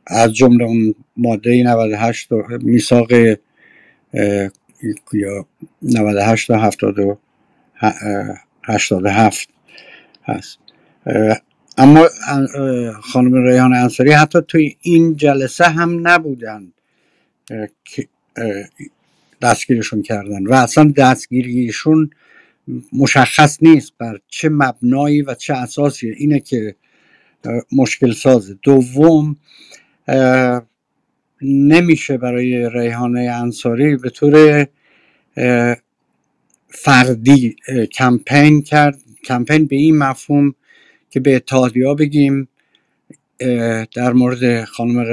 [0.08, 2.30] از جمله اون ماده 98
[2.62, 3.08] میثاق
[5.14, 5.46] یا
[5.82, 6.72] 98 تا
[8.64, 9.50] 87
[10.24, 10.58] هست.
[11.78, 12.08] اما
[13.02, 16.72] خانم ریحان انصاری حتی توی این جلسه هم نبودن
[17.86, 18.08] که
[19.42, 22.10] دستگیرشون کردن و اصلا دستگیریشون
[22.94, 26.76] مشخص نیست بر چه مبنایی و چه اساسیه اینه که
[27.72, 28.58] مشکل سازه.
[28.64, 29.38] دوم
[31.42, 34.68] نمیشه برای ریحانه انصاری به طور
[36.70, 37.56] فردی
[37.94, 38.98] کمپین کرد.
[39.24, 40.56] کمپین به این مفهوم
[41.10, 42.48] که به اتحادیا بگیم
[43.96, 45.06] در مورد خانم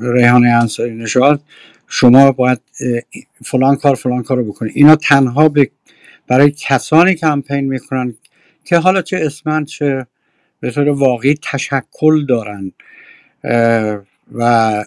[0.00, 1.42] ریحانه انصاری نژاد
[1.88, 2.60] شما باید
[3.44, 5.52] فلان کار فلان کار رو بکنید اینا تنها
[6.26, 8.14] برای کسانی کمپین می‌کنن
[8.64, 10.06] که حالا چه اسمن چه
[10.60, 12.72] به طور واقعی تشکل دارن.
[14.32, 14.84] و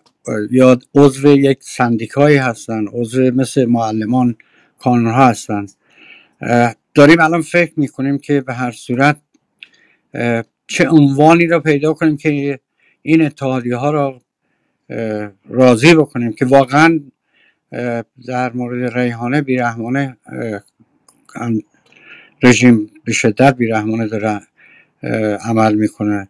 [0.51, 4.35] یا عضو یک سندیکایی هستن عضو مثل معلمان
[4.79, 5.65] کانون ها هستن.
[6.93, 9.17] داریم الان فکر می‌کنیم که به هر صورت
[10.67, 12.59] چه عنوانی را پیدا کنیم که
[13.01, 14.21] این اتحادی ها را
[15.49, 16.99] راضی بکنیم که واقعا
[18.27, 20.17] در مورد ریحانه بیرحمانه
[22.43, 24.41] رژیم به شدت بیرحمانه داره
[25.45, 26.29] عمل می‌کنه.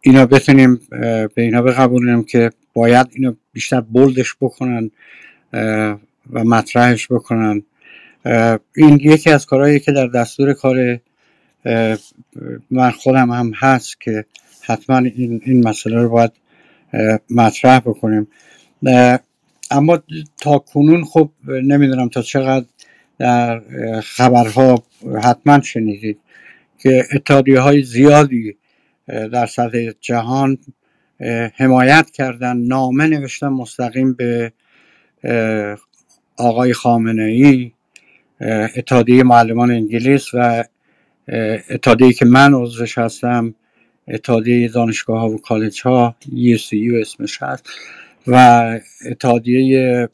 [0.00, 4.90] اینا بتونیم به اینا بقبولیم که باید اینو بیشتر بلدش بکنن
[6.32, 7.62] و مطرحش بکنن.
[8.76, 11.00] این یکی از کارهایی که در دستور کار
[12.70, 14.24] من خودم هم هست که
[14.62, 16.32] حتما این, این مسئله رو باید
[17.30, 18.28] مطرح بکنیم.
[19.70, 20.02] اما
[20.36, 22.66] تا کنون خب نمی‌دونم تا چقدر
[23.18, 23.60] در
[24.00, 24.82] خبرها
[25.22, 26.18] حتما شنیدید
[26.78, 28.56] که اتحادیه های زیادی
[29.06, 30.58] در سطح جهان
[31.54, 34.52] حمایت کردن نامه نوشتن مستقیم به
[36.36, 37.72] آقای خامنه ای
[38.76, 40.64] اتحادیه معلمان انگلیس و
[41.70, 43.54] اتحادیه که من عضوش هستم
[44.08, 47.70] اتحادیه دانشگاه ها و کالج ها یو اسمش هست
[48.26, 48.36] و
[49.06, 50.08] اتحادیه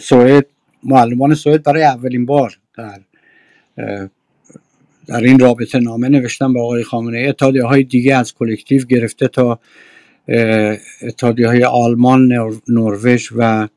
[0.00, 0.46] سوئد
[0.82, 3.00] معلمان سوئد برای اولین بار در
[5.06, 9.60] در این رابطه نامه نوشتم به آقای خامنه ای های دیگه از کلکتیو گرفته تا
[11.02, 12.32] اتحادیه های آلمان
[12.68, 13.68] نروژ و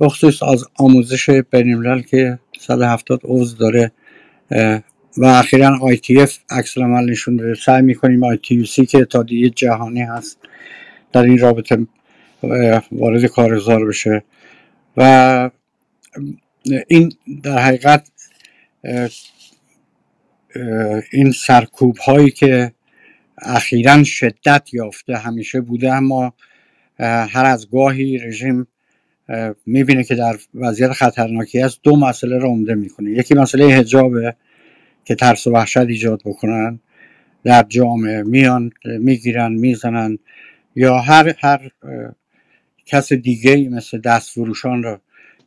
[0.00, 3.92] بخصوص از آموزش بین که 170 عضو داره
[5.16, 5.78] و اخیرا
[6.18, 10.38] اف عکس عمل نشون داده سعی می‌کنیم سی که اتحادیه جهانی هست
[11.12, 11.86] در این رابطه
[12.92, 14.24] وارد کارزار بشه.
[14.96, 15.50] و
[16.88, 18.08] این در حقیقت
[21.12, 22.72] این سرکوب هایی که
[23.38, 26.34] اخیرا شدت یافته همیشه بوده اما
[26.98, 28.66] هر از گاهی رژیم
[29.66, 33.10] می‌بینه که در وضعیت خطرناکی است دو مسئله رو عمده می‌کنه.
[33.10, 34.34] یکی مسئله هجابه
[35.04, 36.80] که ترس و وحشت ایجاد بکنن.
[37.44, 40.18] در جامعه میان می‌گیرن می‌زنن
[40.76, 41.70] یا هر هر
[42.86, 44.98] کس دیگه مثل دست فروشان رو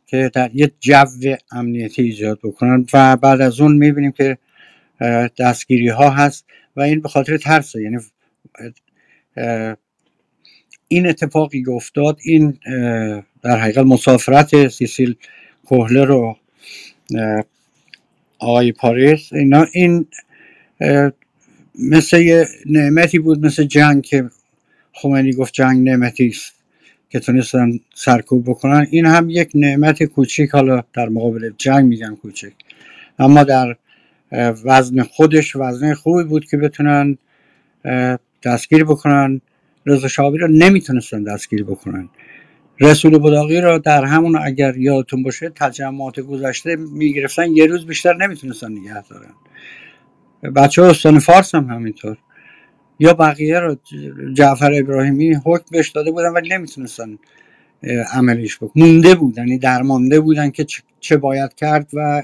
[0.06, 1.04] که در یه جو
[1.52, 2.86] امنیتی ایجاد بکنن.
[2.92, 4.38] و بعد از اون می‌بینیم که
[5.38, 6.44] دستگیری ها هست
[6.76, 7.98] و این به خاطر ترس یعنی
[10.88, 12.58] این اتفاقی که افتاد این
[13.42, 15.14] در حقیقت مسافرت سیسیل
[15.64, 16.36] کوهله رو
[18.38, 20.06] آقای پاریس اینا این
[21.78, 24.30] مثل یه نعمتی بود مثل جنگ که
[24.92, 26.52] خمینی گفت جنگ نعمتی است
[27.10, 28.86] که تونستن سرکوب بکنن.
[28.90, 32.52] این هم یک نعمت کوچیک حالا در مقابل جنگ میگن کوچیک.
[33.18, 33.76] اما در
[34.32, 37.18] وزن خودش وزن خوبی بود که بتونن
[38.42, 39.40] دستگیر بکنن.
[39.86, 42.08] رضا شابی رو نمی‌تونستن دستگیر بکنن.
[42.80, 48.72] رسول بوداقی را در همون اگر یادتون باشه تجمعات گذشته می‌گرفتن یه روز بیشتر نمی‌تونستن
[48.72, 49.32] نگه دارن.
[50.56, 52.16] بچه ها استان فارس هم همینطور.
[52.98, 53.76] یا بقیه رو
[54.32, 57.18] جعفر ابراهیمی حکم بهش داده بودن ولی نمی‌تونستن
[58.12, 60.66] عملیش بکن مونده بودن یعنی درمانده بودن که
[61.00, 62.22] چه باید کرد و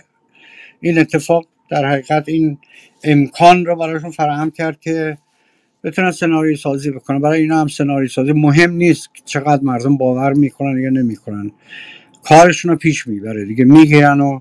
[0.81, 2.59] این اتفاق در حقیقت این
[3.05, 5.19] امکان رو براشون فراهم کرد که
[5.85, 7.21] بتونن سناریو سازی بکنن.
[7.21, 11.51] برای اینا هم سناریو سازی مهم نیست چقدر مردم باور می‌کنن یا نمی‌کنن.
[12.25, 13.45] کارشون رو پیش می‌بره.
[13.45, 14.41] دیگه می‌گیرن و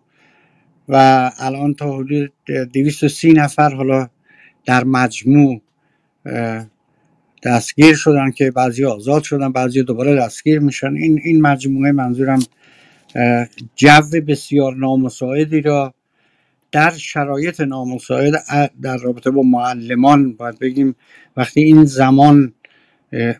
[0.89, 2.33] و الان تا حدود
[2.73, 4.09] 230 نفر حالا
[4.65, 5.61] در مجموع
[7.43, 10.93] دستگیر شدن که بعضی آزاد شدن بعضی دوباره دستگیر میشن.
[10.93, 12.39] این این مجموعه منظورم
[13.75, 15.93] جو بسیار نامساعدی را
[16.71, 18.33] در شرایط نامساعد
[18.81, 20.95] در رابطه با معلمان باید بگیم
[21.37, 22.53] وقتی این زمان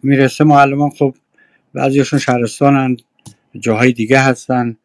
[0.04, 1.16] می‌رسه معلمان خب
[1.74, 2.98] بعضیشون شهرستانن
[3.60, 4.78] جاهای دیگه هستن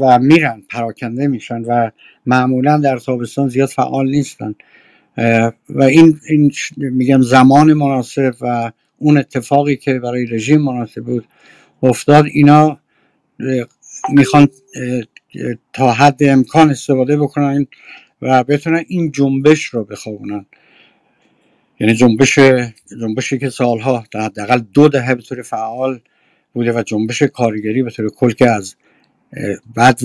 [0.00, 1.90] و میرن پراکنده میشن و
[2.26, 4.54] معمولا در تابستان زیاد فعال نیستن.
[5.68, 11.24] و این, این میگم زمان مناسب و اون اتفاقی که برای رژیم مناسب بود
[11.82, 12.78] افتاد اینا
[14.12, 14.48] می‌خوان
[15.72, 17.66] تا حد امکان استفاده بکنن
[18.22, 20.46] و بتونن این جنبش رو بخوابونن.
[21.80, 22.38] یعنی جنبش
[23.00, 26.00] جنبشی که سالها در حداقل دو دهه به طور فعال
[26.52, 28.74] بوده و جنبش کارگری به طور کل که از
[29.74, 30.00] بعد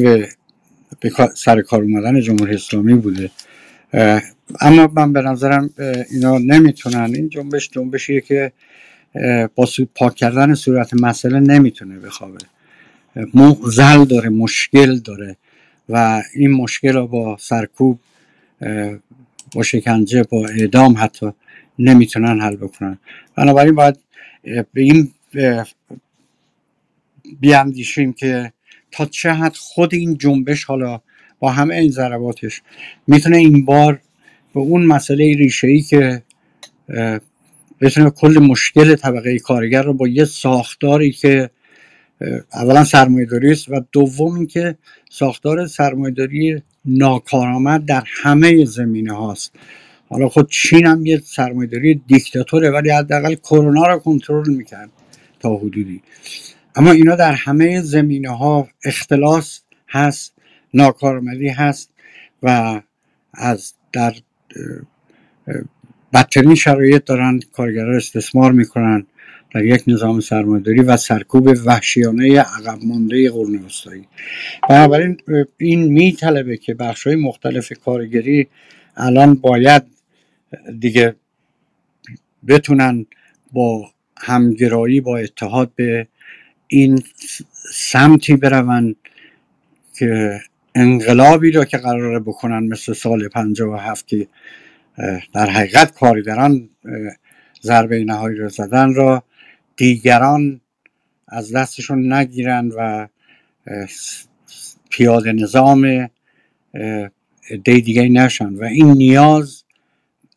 [1.00, 3.32] به سر کار اومدن جمهوری اسلامی بوده.
[4.62, 5.70] اما من به نظرم
[6.12, 7.16] اینا نمی‌تونن.
[7.16, 8.52] این جنبش جنبشیه که
[9.56, 12.40] با پاک کردن صورت مسئله نمی‌تونه بخوابه.
[13.34, 15.38] مغزل داره مشکل داره
[15.90, 18.00] و این مشکل رو با سرکوب
[19.56, 21.32] با شکنجه با اعدام حتی
[21.80, 22.98] نمی‌تونن حل بکنن.
[23.36, 23.98] بنابراین باید
[24.44, 25.12] به این
[27.40, 28.54] بیاندیشیم که
[28.92, 31.02] تا چه حد خود این جنبش حالا
[31.40, 32.62] با همه این ضرباتش
[33.08, 34.02] می‌تونه این بار
[34.54, 36.22] به اون مسئله ریشه ای که
[37.82, 41.50] بتونه کل مشکل طبقه کارگر رو با یه ساختاری که
[42.54, 44.76] اولا سرمایه‌داری است و دوم اینکه
[45.10, 49.52] ساختار سرمایه‌داری ناکارآمد در همه زمینه هاست.
[50.10, 54.90] حالا خود چین هم یه سرمایه‌داری دیکتاتوره ولی حداقل کرونا رو کنترل می‌کرد
[55.40, 56.02] تا حدودی.
[56.76, 60.34] اما اینا در همه زمینه ها اختلاس هست
[60.74, 61.90] ناکارآمدی هست
[62.44, 62.82] و
[63.34, 64.14] از در
[66.14, 69.06] بدترین شرایط دارن کارگران استثمار می‌کنن.
[69.54, 74.08] در یک نظام سرمایهداری و سرکوب وحشیانه عقب مانده قرون وسطایی
[74.70, 75.18] بنابراین
[75.58, 78.48] این میطلبه که بخش های مختلف کارگری
[78.98, 79.84] الان باید
[80.80, 81.16] دیگه
[82.48, 83.06] بتونن
[83.52, 86.08] با همگرایی با اتحاد به
[86.68, 87.04] این
[87.74, 88.96] سمتی برون
[90.00, 90.40] که
[90.76, 93.30] انقلابی را که قراره بکنن مثل سال
[93.60, 94.28] و هفتی
[95.34, 96.70] در حقیقت کارگران
[97.64, 99.24] ضربه نهایی را زدن را
[99.76, 100.62] دیگران
[101.28, 103.08] از دستشون نگیرن و
[104.90, 106.10] پیاده نظام
[107.64, 108.54] دی دیگه نشن.
[108.54, 109.64] و این نیاز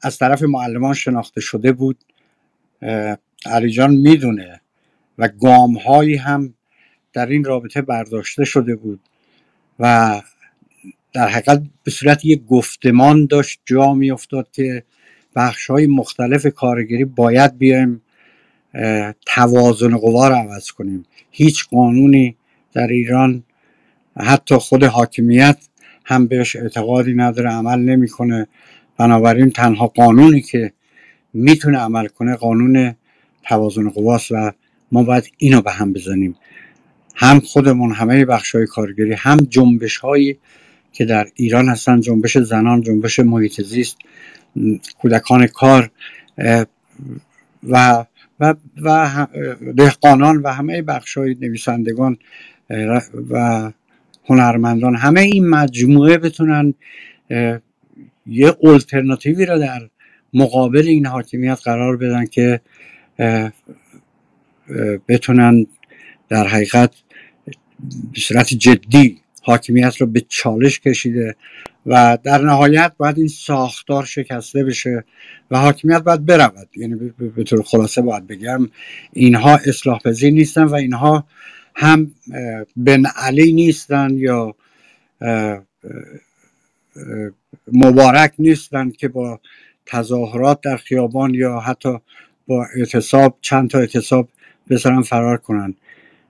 [0.02, 2.04] از طرف معلمان شناخته شده بود.
[3.46, 4.60] علی جان می‌دونه.
[5.18, 6.54] و گام هایی هم
[7.12, 9.00] در این رابطه برداشته شده بود.
[9.78, 10.22] و
[11.12, 14.84] در حقیقت به صورت یک گفتمان داشت جا می افتاد که
[15.36, 18.02] بخش های مختلف کارگری باید بیایم
[19.26, 21.06] توازن قوا رو عوض کنیم.
[21.30, 22.36] هیچ قانونی
[22.72, 23.42] در ایران
[24.16, 25.58] حتی خود حاکمیت
[26.04, 28.46] هم بهش اعتقادی نداره عمل نمی‌کنه.
[28.98, 30.72] بنابراین تنها قانونی که
[31.32, 32.94] می‌تونه عمل کنه قانون
[33.42, 34.52] توازن قواست و
[34.92, 36.36] ما باید اینو به هم بزنیم.
[37.14, 40.38] هم خودمون همه بخش های کارگری هم جنبش هایی
[40.92, 43.96] که در ایران هستن جنبش زنان جنبش محیط زیست
[44.98, 45.90] کودکان کار
[47.68, 48.04] و
[48.40, 49.26] و و
[49.76, 52.16] دهقانان و همه بخش های نویسندگان
[53.30, 53.72] و
[54.24, 56.74] هنرمندان همه این مجموعه بتونن
[58.26, 59.88] یه الटरناتیوی را در
[60.34, 62.60] مقابل این حاکمیت قرار بدن که
[65.08, 65.66] بتونن
[66.28, 66.94] در حقیقت
[68.12, 71.36] به صورت جدی حاکمیت رو به چالش کشیده
[71.86, 75.04] و در نهایت باید این ساختار شکسته بشه
[75.50, 76.68] و حاکمیت باید برود.
[76.76, 76.94] یعنی
[77.36, 78.68] به طور خلاصه باید بگم
[79.12, 81.24] اینها اصلاح پذیر نیستن و اینها
[81.76, 82.10] هم
[82.76, 84.54] بن علی نیستن یا
[87.72, 89.40] مبارک نیستن که با
[89.86, 91.98] تظاهرات در خیابان یا حتی
[92.46, 94.28] با اعتصاب چند تا اعتصاب
[94.70, 95.74] بذارن فرار کنن.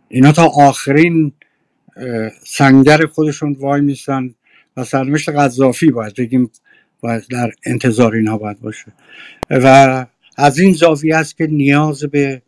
[0.08, 1.32] اینا تا آخرین
[2.44, 4.34] سنگر خودشون وای میستن.
[4.76, 6.50] و سرنوشت قذافی باید بگیم
[7.00, 8.92] باید در انتظار اینها باید باشه.
[9.50, 10.06] و
[10.36, 12.42] از این زاویه است که نیاز به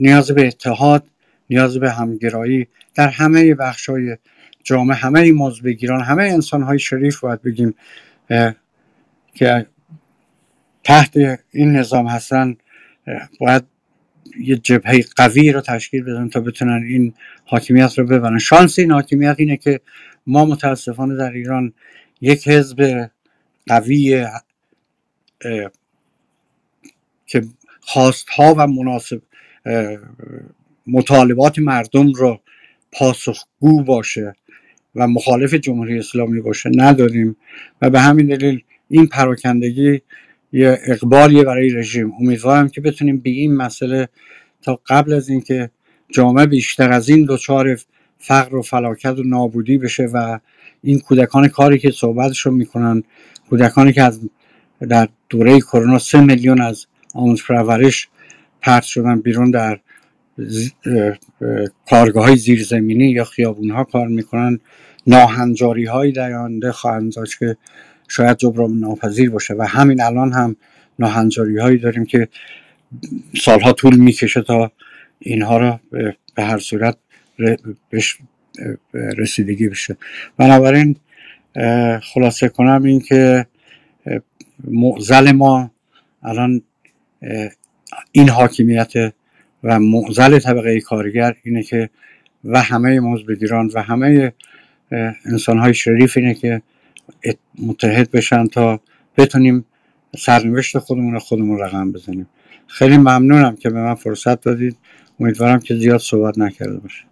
[0.00, 1.04] نیاز به اتحاد
[1.50, 4.16] نیاز به همگرایی در همه بخش های
[4.64, 7.74] جامعه همه مزبگیران همه انسان های شریف باید بگیم
[9.34, 9.66] که
[10.84, 11.16] تحت
[11.52, 12.56] این نظام هستن
[13.40, 13.64] باید
[14.40, 17.14] یه جبهه قوی رو تشکیل بدن تا بتونن این
[17.44, 18.38] حاکمیت رو ببرن.
[18.38, 19.80] شانس این حاکمیت اینه که
[20.26, 21.72] ما متاسفانه در ایران
[22.20, 23.10] یک حزب
[23.66, 24.26] قوی
[27.26, 27.42] که
[27.80, 29.22] خواستها و مناسب
[30.86, 32.40] مطالبات مردم رو
[32.92, 34.34] پاسخگو باشه
[34.94, 37.36] و مخالف جمهوری اسلامی باشه نداریم
[37.82, 40.00] و به همین دلیل این پراکندگی
[40.52, 42.12] یه اقبالیه برای رژیم.
[42.20, 44.08] امیدوارم که بتونیم به این مسئله
[44.62, 45.70] تا قبل از اینکه
[46.08, 47.78] جامعه بیشتر از این دچار
[48.18, 50.38] فقر و فلاکت و نابودی بشه و
[50.82, 53.02] این کودکان کاری که صحبتش رو می‌کنن
[53.50, 54.20] کودکانی که از
[54.88, 58.08] در دوره کرونا سه میلیون از آموز پرورش
[58.62, 59.80] پرت شدن بیرون در
[61.90, 64.60] کارگاه های زیرزمینی یا خیابون ها کار می‌کنن.
[65.06, 67.56] ناهنجاری هایی در آینده خواهند که
[68.08, 70.56] شاید جبران ناپذیر باشه و همین الان هم
[70.98, 72.28] ناهنجاری هایی داریم که
[73.42, 74.72] سالها طول می‌کشه تا
[75.18, 75.80] اینها را
[76.34, 76.96] به هر صورت
[78.94, 79.96] رسیدگی بشه.
[80.36, 80.96] بنابراین
[82.02, 83.46] خلاصه کنم این که
[84.64, 85.70] معزل ما
[86.22, 86.62] الان
[88.12, 88.92] این حاکمیت
[89.62, 91.90] و معزل طبقه کارگر اینه که
[92.44, 94.32] و همه مزبگیران و همه
[95.24, 96.62] انسان های شریف اینه که
[97.58, 98.80] متحد بشن تا
[99.16, 99.64] بتونیم
[100.18, 102.26] سرنوشت خودمون رو خودمون رقم بزنیم.
[102.66, 104.76] خیلی ممنونم که به من فرصت دادید.
[105.20, 107.05] امیدوارم که زیاد صحبت نکرده باشه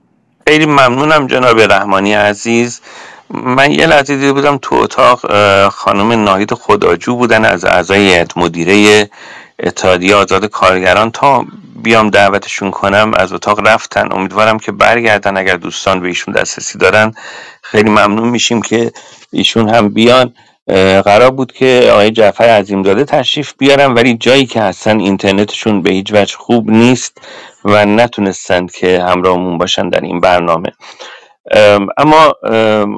[0.49, 2.81] خیلی ممنونم جناب رحمانی عزیز.
[3.31, 5.21] من یه لحظه دیده بودم تو اتاق
[5.69, 9.11] خانم ناهید خداجو بودن از اعضای مدیره
[9.63, 11.11] اتحادیه آزاد کارگران.
[11.11, 11.45] تا
[11.83, 14.09] بیام دعوتشون کنم از اتاق رفتن.
[14.13, 17.15] امیدوارم که برگردن اگر دوستان به ایشون دسترسی دارن.
[17.63, 18.93] خیلی ممنون میشیم که
[19.33, 20.35] ایشون هم بیان.
[21.05, 25.93] قرار بود که آقای جعفر عظیم داده تشریف بیارن ولی جایی که هستن اینترنتشون به
[25.93, 27.19] هیچ وجه خوب نیست.
[27.65, 30.73] و نتونستند که همراهمون باشن در این برنامه.
[31.97, 32.35] اما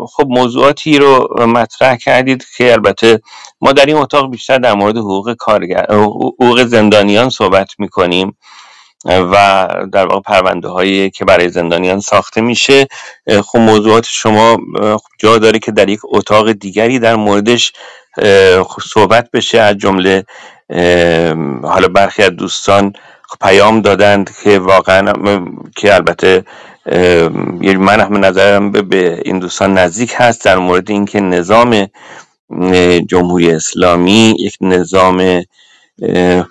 [0.08, 3.20] خب موضوعاتی رو مطرح کردید که البته
[3.60, 8.36] ما در این اتاق بیشتر در مورد حقوق کارگر حقوق زندانیان صحبت می‌کنیم
[9.04, 12.86] و در واقع پرونده هایی که برای زندانیان ساخته میشه.
[13.44, 14.58] خب موضوعات شما
[15.18, 17.72] جا داره که در یک اتاق دیگری در موردش
[18.92, 20.24] صحبت بشه از جمله
[21.62, 22.92] حالا برخی از دوستان
[23.40, 25.12] پیام دادند که واقعا
[25.76, 26.44] که البته
[27.78, 31.86] من هم نظرم به این دوستان نزدیک هست در مورد اینکه نظام
[33.08, 35.42] جمهوری اسلامی یک نظام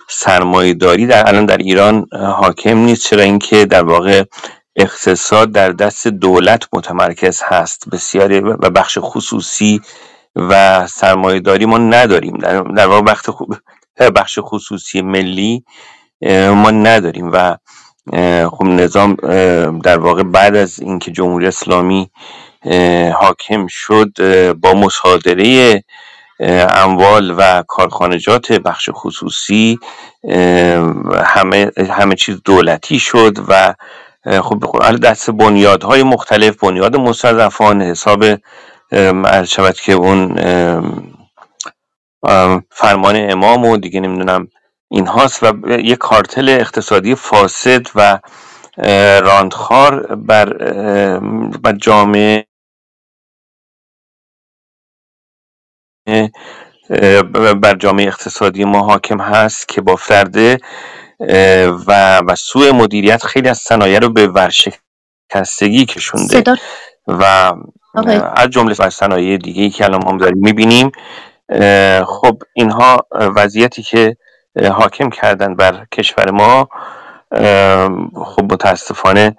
[0.09, 4.23] سرمایهداری در الان در ایران حاکم نیست چرا اینکه در واقع
[4.75, 7.89] اقتصاد در دست دولت متمرکز هست.
[7.89, 9.81] بسیاری و بخش خصوصی
[10.35, 12.37] و سرمایهداری ما نداریم.
[12.75, 13.13] در واقع
[14.15, 15.63] بخش خصوصی ملی
[16.33, 17.57] ما نداریم و
[18.49, 19.15] خب نظام
[19.83, 22.09] در واقع بعد از اینکه جمهوری اسلامی
[23.13, 24.11] حاکم شد
[24.53, 25.83] با مصادره
[26.69, 29.79] اموال و کارخانجات بخش خصوصی
[31.25, 33.73] همه همه چیز دولتی شد و
[34.41, 38.25] خب دست بنیادهای مختلف بنیاد مستضعفان حساب
[39.47, 40.35] شود که اون
[42.71, 44.47] فرمان امام و دیگه نمی‌دونم
[44.95, 48.19] این هاست و یک کارتل اقتصادی فاسد و
[49.21, 50.53] راندخار بر,
[51.63, 52.45] بر جامعه
[57.61, 60.57] بر جامعه اقتصادی ما حاکم هست که با فرده
[61.87, 66.43] و و سوء مدیریت خیلی از صنایع رو به ورشکستگی کشونده
[67.07, 67.53] و
[68.35, 70.91] از جمله از صنایع دیگه ای که الان ما داریم می‌بینیم.
[72.05, 74.17] خب اینها وضعیتی که
[74.63, 76.69] حاکم کردن بر کشور ما
[78.25, 79.35] خب متاسفانه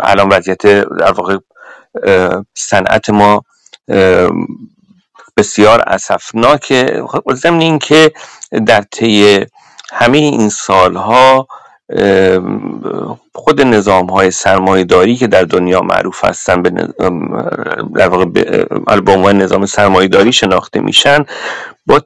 [0.00, 1.38] الان وضعیت در واقع
[2.54, 3.42] صنعت ما
[5.36, 7.02] بسیار اسفناکه.
[7.08, 8.12] خب، ضمن اینکه
[8.66, 9.46] در طی
[9.92, 11.46] همه این سالها
[13.34, 16.70] خود نظام های سرمایه داری که در دنیا معروف هستن به
[17.94, 18.24] در واقع
[19.00, 21.24] به عنوان نظام سرمایه داری شناخته میشن
[21.86, 22.00] با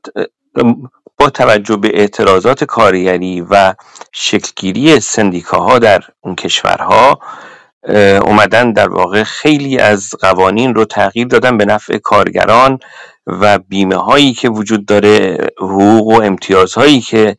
[1.20, 3.74] با توجه به اعتراضات کارگری و
[4.12, 7.18] شکلگیری سندیکاها در اون کشورها
[8.22, 12.78] اومدن در واقع خیلی از قوانین رو تغییر دادن به نفع کارگران
[13.26, 17.36] و بیمه هایی که وجود داره حقوق و امتیازهایی که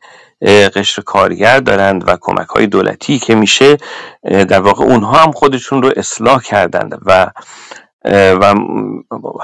[0.74, 3.76] قشر کارگر دارند و کمک های دولتی که میشه
[4.22, 7.30] در واقع اونها هم خودشون رو اصلاح کردند و
[8.04, 8.54] و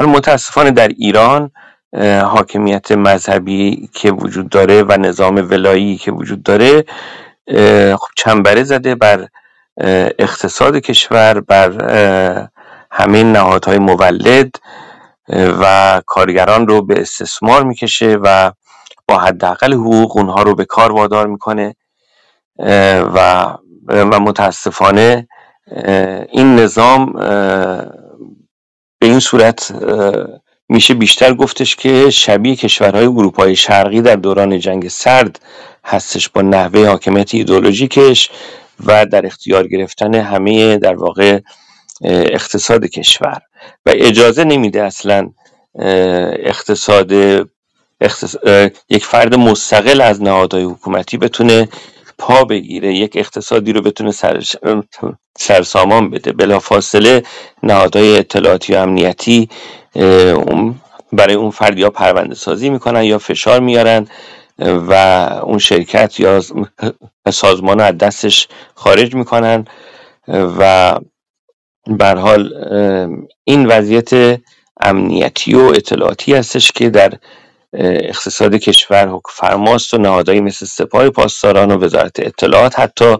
[0.06, 1.50] متاسفانه در ایران
[2.24, 6.84] حاکمیت مذهبی که وجود داره و نظام ولایی که وجود داره
[7.96, 9.28] خب چنبره زده بر
[10.18, 11.70] اقتصاد کشور بر
[12.90, 14.50] همه نهادهای مولد
[15.28, 18.52] و کارگران رو به استثمار می‌کشه و
[19.08, 21.74] با حداقل حقوق اونها رو به کار وادار می‌کنه
[23.14, 23.46] و
[23.88, 25.28] و متاسفانه
[26.28, 27.12] این نظام
[28.98, 29.72] به این صورت
[30.68, 35.40] میشه بیشتر گفتش که شبیه کشورهای اروپای شرقی در دوران جنگ سرد
[35.84, 38.30] هستش با نحوه حاکمیت ایدولوژیکش
[38.86, 41.40] و در اختیار گرفتن همه در واقع
[42.04, 43.40] اقتصاد کشور.
[43.86, 45.30] و اجازه نمیده اصلا
[46.44, 47.12] اقتصاد
[48.90, 51.68] یک فرد مستقل از نهادهای حکومتی بتونه
[52.18, 54.42] پا بگیره یک اقتصادی رو بتونه سر...
[55.38, 56.32] سرسامان بده.
[56.32, 57.22] بلافاصله
[57.62, 59.48] نهادهای اطلاعاتی و امنیتی
[61.12, 64.06] برای اون فرد یا پرونده سازی می‌کنن یا فشار میارن
[64.58, 64.92] و
[65.42, 66.40] اون شرکت یا
[67.30, 69.64] سازمان رو از دستش خارج می‌کنن.
[70.28, 70.94] و
[71.86, 72.52] بر حال
[73.44, 74.40] این وضعیت
[74.80, 77.12] امنیتی و اطلاعاتی هستش که در
[77.74, 83.16] اقتصاد کشور فرماست و نهادهایی مثل سپاه پاسداران و وزارت اطلاعات حتی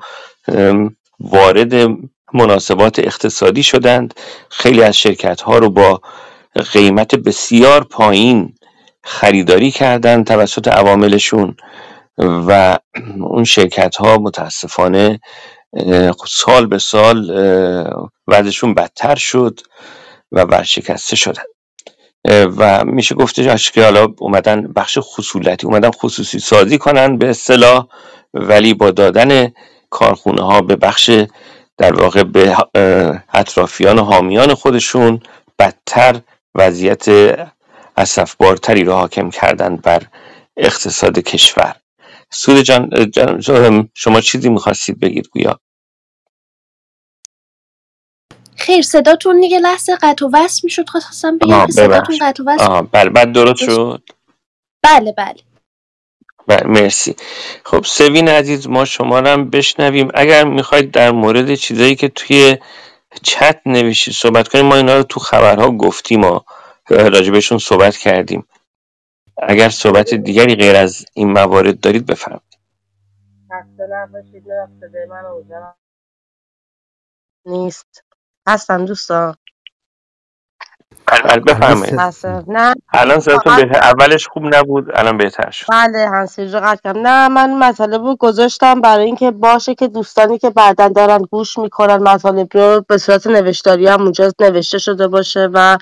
[1.21, 1.89] وارد
[2.35, 4.15] مناسبات اقتصادی شدند.
[4.51, 6.01] خیلی از شرکت ها رو با
[6.73, 8.55] قیمت بسیار پایین
[9.05, 11.57] خریداری کردند توسط عواملشون
[12.19, 12.79] و
[13.21, 15.21] اون شرکت ها متاسفانه
[16.27, 17.31] سال به سال
[18.29, 19.61] وضعشون بدتر شد
[20.33, 21.43] و ورشکسته شدن
[22.29, 27.87] و میشه گفتش که حالا اومدن بخش خصولتی اومدن خصوصی سازی کنن به اصطلاح
[28.35, 29.53] ولی با دادن
[29.91, 31.11] کارخونه ها به بخش
[31.79, 32.57] در واقع به
[33.35, 35.21] اطرافیان و حامیان خودشون
[35.59, 36.21] بدتر
[36.55, 37.07] وضعیت
[37.97, 40.03] اصفبارتری را حاکم کردند بر
[40.57, 41.77] اقتصاد کشور.
[42.31, 42.91] سود جان,
[43.41, 45.61] جان شما چیزی می‌خواستید بگید گویا؟
[48.69, 52.83] خیر صداتون دیگه لحظه قطع و وصل می‌شد خواستم بگم که صداتون قطع و وصل
[52.83, 54.03] بله بعد درست شد؟
[54.83, 55.41] بله بله.
[56.47, 57.17] بله مرسی.
[57.65, 60.09] خب سوین عزیز ما شما رو هم بشنویم.
[60.15, 62.59] اگر می‌خواید در مورد چیزایی که توی
[63.23, 66.41] چت نوشید صحبت کنیم ما اینا رو تو خبرها گفتیم و
[66.91, 68.47] راجبشون صحبت کردیم.
[69.43, 72.59] اگر صحبت دیگری غیر از این موارد دارید بفرمایید.
[77.47, 78.05] نیست.
[78.49, 79.35] هستم دوستان
[81.47, 82.01] بفرمایید.
[82.49, 82.75] نه.
[82.93, 85.67] الان صداتون بهتر اولش خوب نبود الان بهتر شد.
[85.69, 87.01] بله هنسیج رو قطع کردم.
[87.07, 91.97] نه من مطالب رو گذاشتم برای اینکه باشه که دوستانی که بعدا دارن گوش می‌کنن
[91.97, 95.79] مطالب رو به صورت نوشتاری هم اونجا نوشته شده باشه و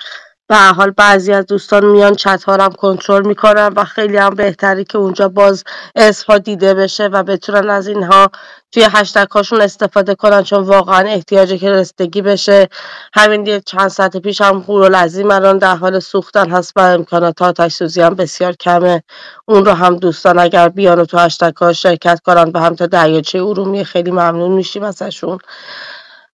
[0.49, 4.99] به حال بعضی از دوستان میان چت هم کنترل می‌کنن و خیلی هم بهتری که
[4.99, 5.65] اونجا باز
[5.97, 8.31] اسم دیده بشه و بتونن از اینها
[8.73, 12.69] توی هشتگ هاشون استفاده کنن چون واقعا احتیاج که رسیدگی بشه.
[13.15, 17.73] همین یه چند ساعت پیش هم العظیم الان در حال سوختن هست و امکانات آتش
[17.75, 19.03] سوزی هم بسیار کمه.
[19.47, 22.87] اون رو هم دوستان اگر بیان و تو هشتگ ها شرکت کنن و هم تا
[22.87, 25.39] دریاچه ارومیه خیلی ممنون میشیم ازشون.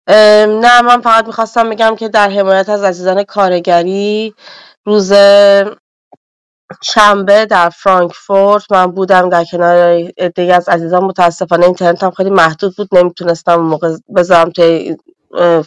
[0.10, 4.34] نه من فقط می‌خواستم بگم که در حمایت از عزیزان کارگری
[4.86, 5.14] روز
[6.84, 10.02] شنبه در فرانکفورت من بودم در کنار
[10.36, 11.04] دیگه از عزیزان.
[11.04, 12.89] متاسفانه اینترنت خیلی محدود بود.
[12.95, 14.97] نمی‌تونستم موقع بذارم توی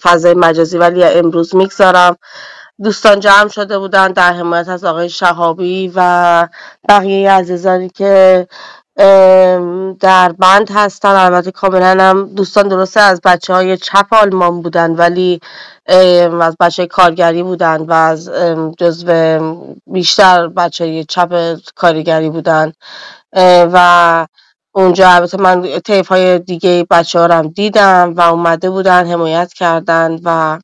[0.02, 2.16] فضای مجازی ولی امروز می‌گذارم.
[2.84, 6.48] دوستان جمع شده بودن در حمایت از آقای شهابی و
[6.88, 8.46] بقیه عزیزانی که
[10.00, 11.08] در بند هستن.
[11.08, 15.40] البته کاملا هم دوستان درسته از بچه های چپ آلمان بودن ولی
[16.40, 18.30] از بچه کارگری بودن و از
[18.78, 19.38] جزو
[19.86, 22.72] بیشتر بچه چپ کارگری بودن.
[23.72, 24.26] و
[24.74, 30.18] اونجا البته من طیف های دیگه بچه ها هم دیدم و اومده بودن حمایت کردن
[30.24, 30.58] و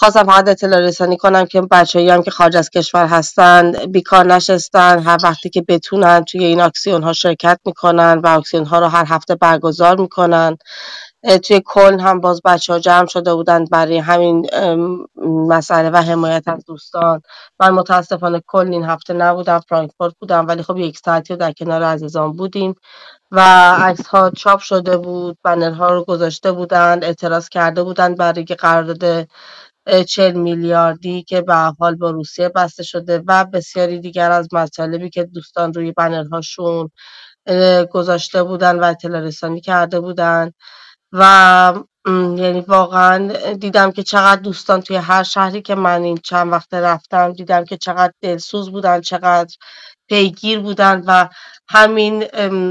[0.00, 4.98] خواستم فقط اطلاع رسانی کنم که بچه هم که خارج از کشور هستن بیکار نشستن
[4.98, 9.04] هر وقتی که بتونن توی این اکسیون ها شرکت می‌کنن و اکسیون ها رو هر
[9.08, 10.56] هفته برگزار می‌کنن.
[11.44, 14.46] توی کل هم باز بچه ها جمع شده بودند برای همین
[15.26, 17.22] مسئله و حمایت از دوستان.
[17.60, 22.32] من متاسفانه کل این هفته نبودم فرانکفورت بودم ولی خب یک ساعتی در کنار عزیزان
[22.32, 22.74] بودیم
[23.32, 23.40] و
[23.78, 29.28] عکس ها چاپ شده بود ها رو گذاشته بودند اعتراض کرده بودند برای قرارداد
[30.08, 35.24] چل میلیاردی که به حال با روسیه بسته شده و بسیاری دیگر از مطالبی که
[35.24, 36.90] دوستان روی بنرهاشون
[37.90, 40.52] گذاشته بودن و اطلاع رسانی کرده بودن
[41.12, 41.74] و
[42.36, 47.32] یعنی واقعا دیدم که چقدر دوستان توی هر شهری که من این چند وقت رفتم
[47.32, 49.54] دیدم که چقدر دلسوز بودن چقدر
[50.08, 51.28] پیگیر بودن و
[51.68, 52.26] همین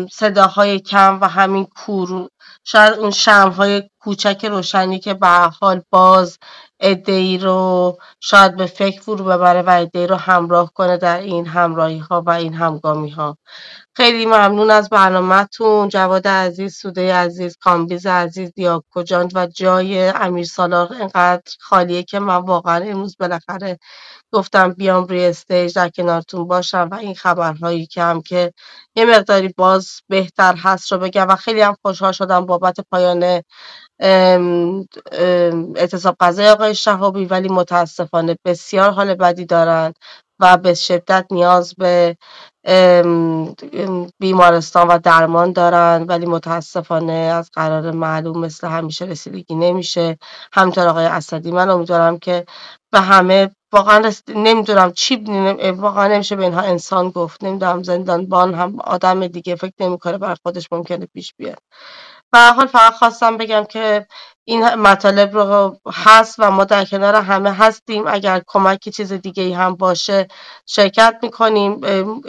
[0.08, 2.30] صداهای کم و همین کور
[2.64, 6.38] شاید اون شمع‌های کوچک روشنی که به حال باز
[6.80, 11.98] عده‌ای رو شاید به فکر فرو ببره و عده‌ای رو همراه کنه در این همراهی
[11.98, 13.38] ها و این همگامی ها
[13.98, 15.90] خیلی ممنون از برنامه‌تون.
[15.90, 22.20] جواد عزیز سوده عزیز کامبیز عزیز دیاکو جان و جای امیر سالار اینقدر خالیه که
[22.20, 23.80] من واقعا امروز بالاخره
[24.34, 28.54] گفتم بیام روی stage در کنارتون باشم و این خبرهایی که هم که
[28.96, 33.42] یه مقداری باز بهتر هست رو بگم و خیلی هم خوشحال شدم بابت پایان
[35.76, 39.96] اعتصاب غذای آقای شهابی ولی متاسفانه بسیار حال بدی دارند
[40.40, 42.18] و به شدت نیاز به
[44.20, 50.18] بیمارستان و درمان دارن ولی متاسفانه از قرار معلوم مثل همیشه رسیدگی نمیشه.
[50.54, 52.46] همینطور آقای اسدی من امیدوارم که
[52.92, 55.16] به همه واقعا نمی‌دونم چی
[55.72, 57.44] واقعا نمیشه به اینها انسان گفت.
[57.44, 61.60] نمی‌دونم زندان بان هم آدم دیگه فکر نمی‌کنه بر خودش ممکنه پیش بیاد.
[62.32, 64.08] به حال فقط خواستم بگم که
[64.50, 68.08] این مطالب رو هست و ما در کنار همه هستیم.
[68.08, 70.28] اگر کمکی چیز دیگه ای هم باشه
[70.66, 71.82] شرکت می‌کنیم.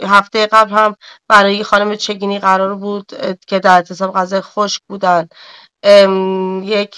[0.03, 0.95] هفته قبل هم
[1.27, 3.11] برای خانم چگینی قرار بود
[3.47, 5.27] که در اعتصاب غذای خشک بودن.
[6.63, 6.95] یک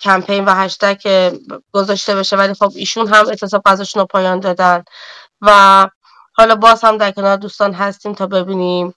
[0.00, 1.32] کمپین و هشتگ
[1.72, 4.84] گذاشته بشه ولی خب ایشون هم اعتصاب غذاشون رو پایان دادن.
[5.40, 5.88] و
[6.34, 8.94] حالا باز هم در کنار دوستان هستیم تا ببینیم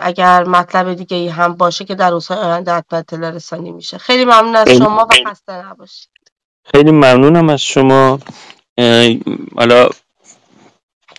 [0.00, 3.98] اگر مطلب دیگه ای هم باشه که در روزهای آینده حتما اطلاع رسانی میشه.
[3.98, 6.10] خیلی ممنون از شما و خسته نباشید.
[6.64, 8.18] خیلی ممنونم از شما.
[9.56, 9.88] حالا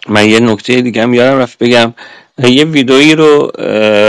[0.07, 1.93] من یه نکته دیگه هم یادم رفت بگم.
[2.37, 3.51] یه ویدئویی رو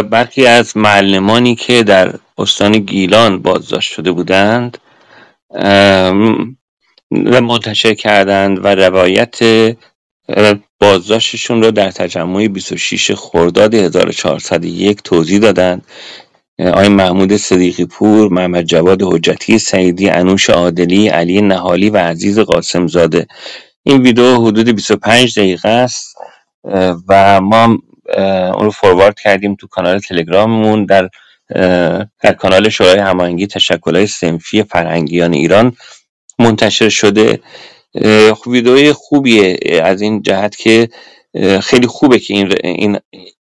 [0.02, 4.78] برخی از معلمانی که در استان گیلان بازداشت شده بودند
[7.10, 9.38] و منتشر کردند و روایت
[10.80, 15.86] بازداشتشون رو در تجمع 26 خرداد 1401 توضیح دادند.
[16.58, 22.86] آقای محمود صدیقی پور، محمد جواد حجتی سعیدی، انوش عادلی، علی نهالی و عزیز قاسم
[22.86, 23.26] زاده
[23.82, 26.16] این ویدیو حدود 25 دقیقه است
[27.08, 27.78] و ما
[28.54, 30.84] اون رو فوروارد کردیم تو کانال تلگراممون.
[30.84, 31.08] در
[32.22, 35.76] در کانال شورای هماهنگی تشکلهای سنفی فرهنگیان ایران
[36.38, 37.40] منتشر شده.
[38.46, 40.88] ویدئوی خوبیه از این جهت که
[41.60, 42.98] خیلی خوبه که این, این,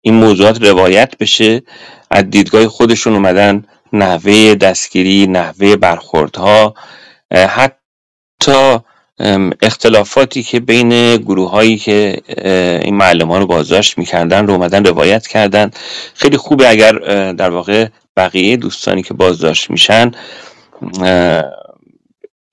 [0.02, 1.62] این موضوعات روایت بشه.
[2.12, 6.74] از دیدگاه خودشون اومدن نحوه دستگیری نحوه برخوردها
[7.32, 8.78] حتی
[9.62, 12.18] اختلافاتی که بین گروه هایی که
[12.84, 15.72] این معلمان رو بازداشت می‌کردن رو اومدن روایت کردن.
[16.14, 16.92] خیلی خوبه اگر
[17.32, 17.88] در واقع
[18.18, 20.12] بقیه دوستانی که بازداشت میشن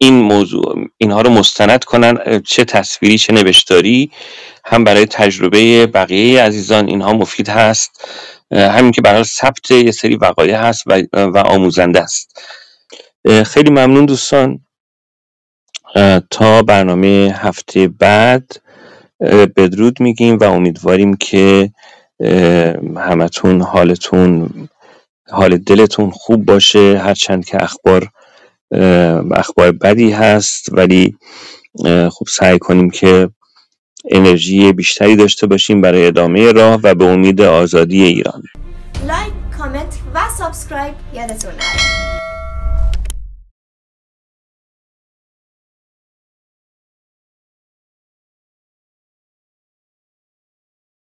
[0.02, 4.10] این موضوع اینها رو مستند کنن چه تصویری چه نوشتاری
[4.64, 8.04] هم برای تجربه بقیه عزیزان اینها مفید هست.
[8.52, 12.40] همین که برای ثبت یه سری وقایع هست و, و آموزنده است.
[13.46, 14.60] خیلی ممنون دوستان.
[16.30, 18.62] تا برنامه هفته بعد
[19.56, 21.70] بدرود میگیم و امیدواریم که
[22.96, 24.50] همتون حالتون
[25.30, 26.98] حال دلتون خوب باشه.
[26.98, 28.08] هرچند که اخبار
[29.32, 31.16] اخبار بدی هست ولی
[32.10, 33.30] خوب سعی کنیم که
[34.10, 38.42] انرژی بیشتری داشته باشیم برای ادامه راه و به امید آزادی ایران.
[39.08, 42.29] like comment و subscribe یادتون نره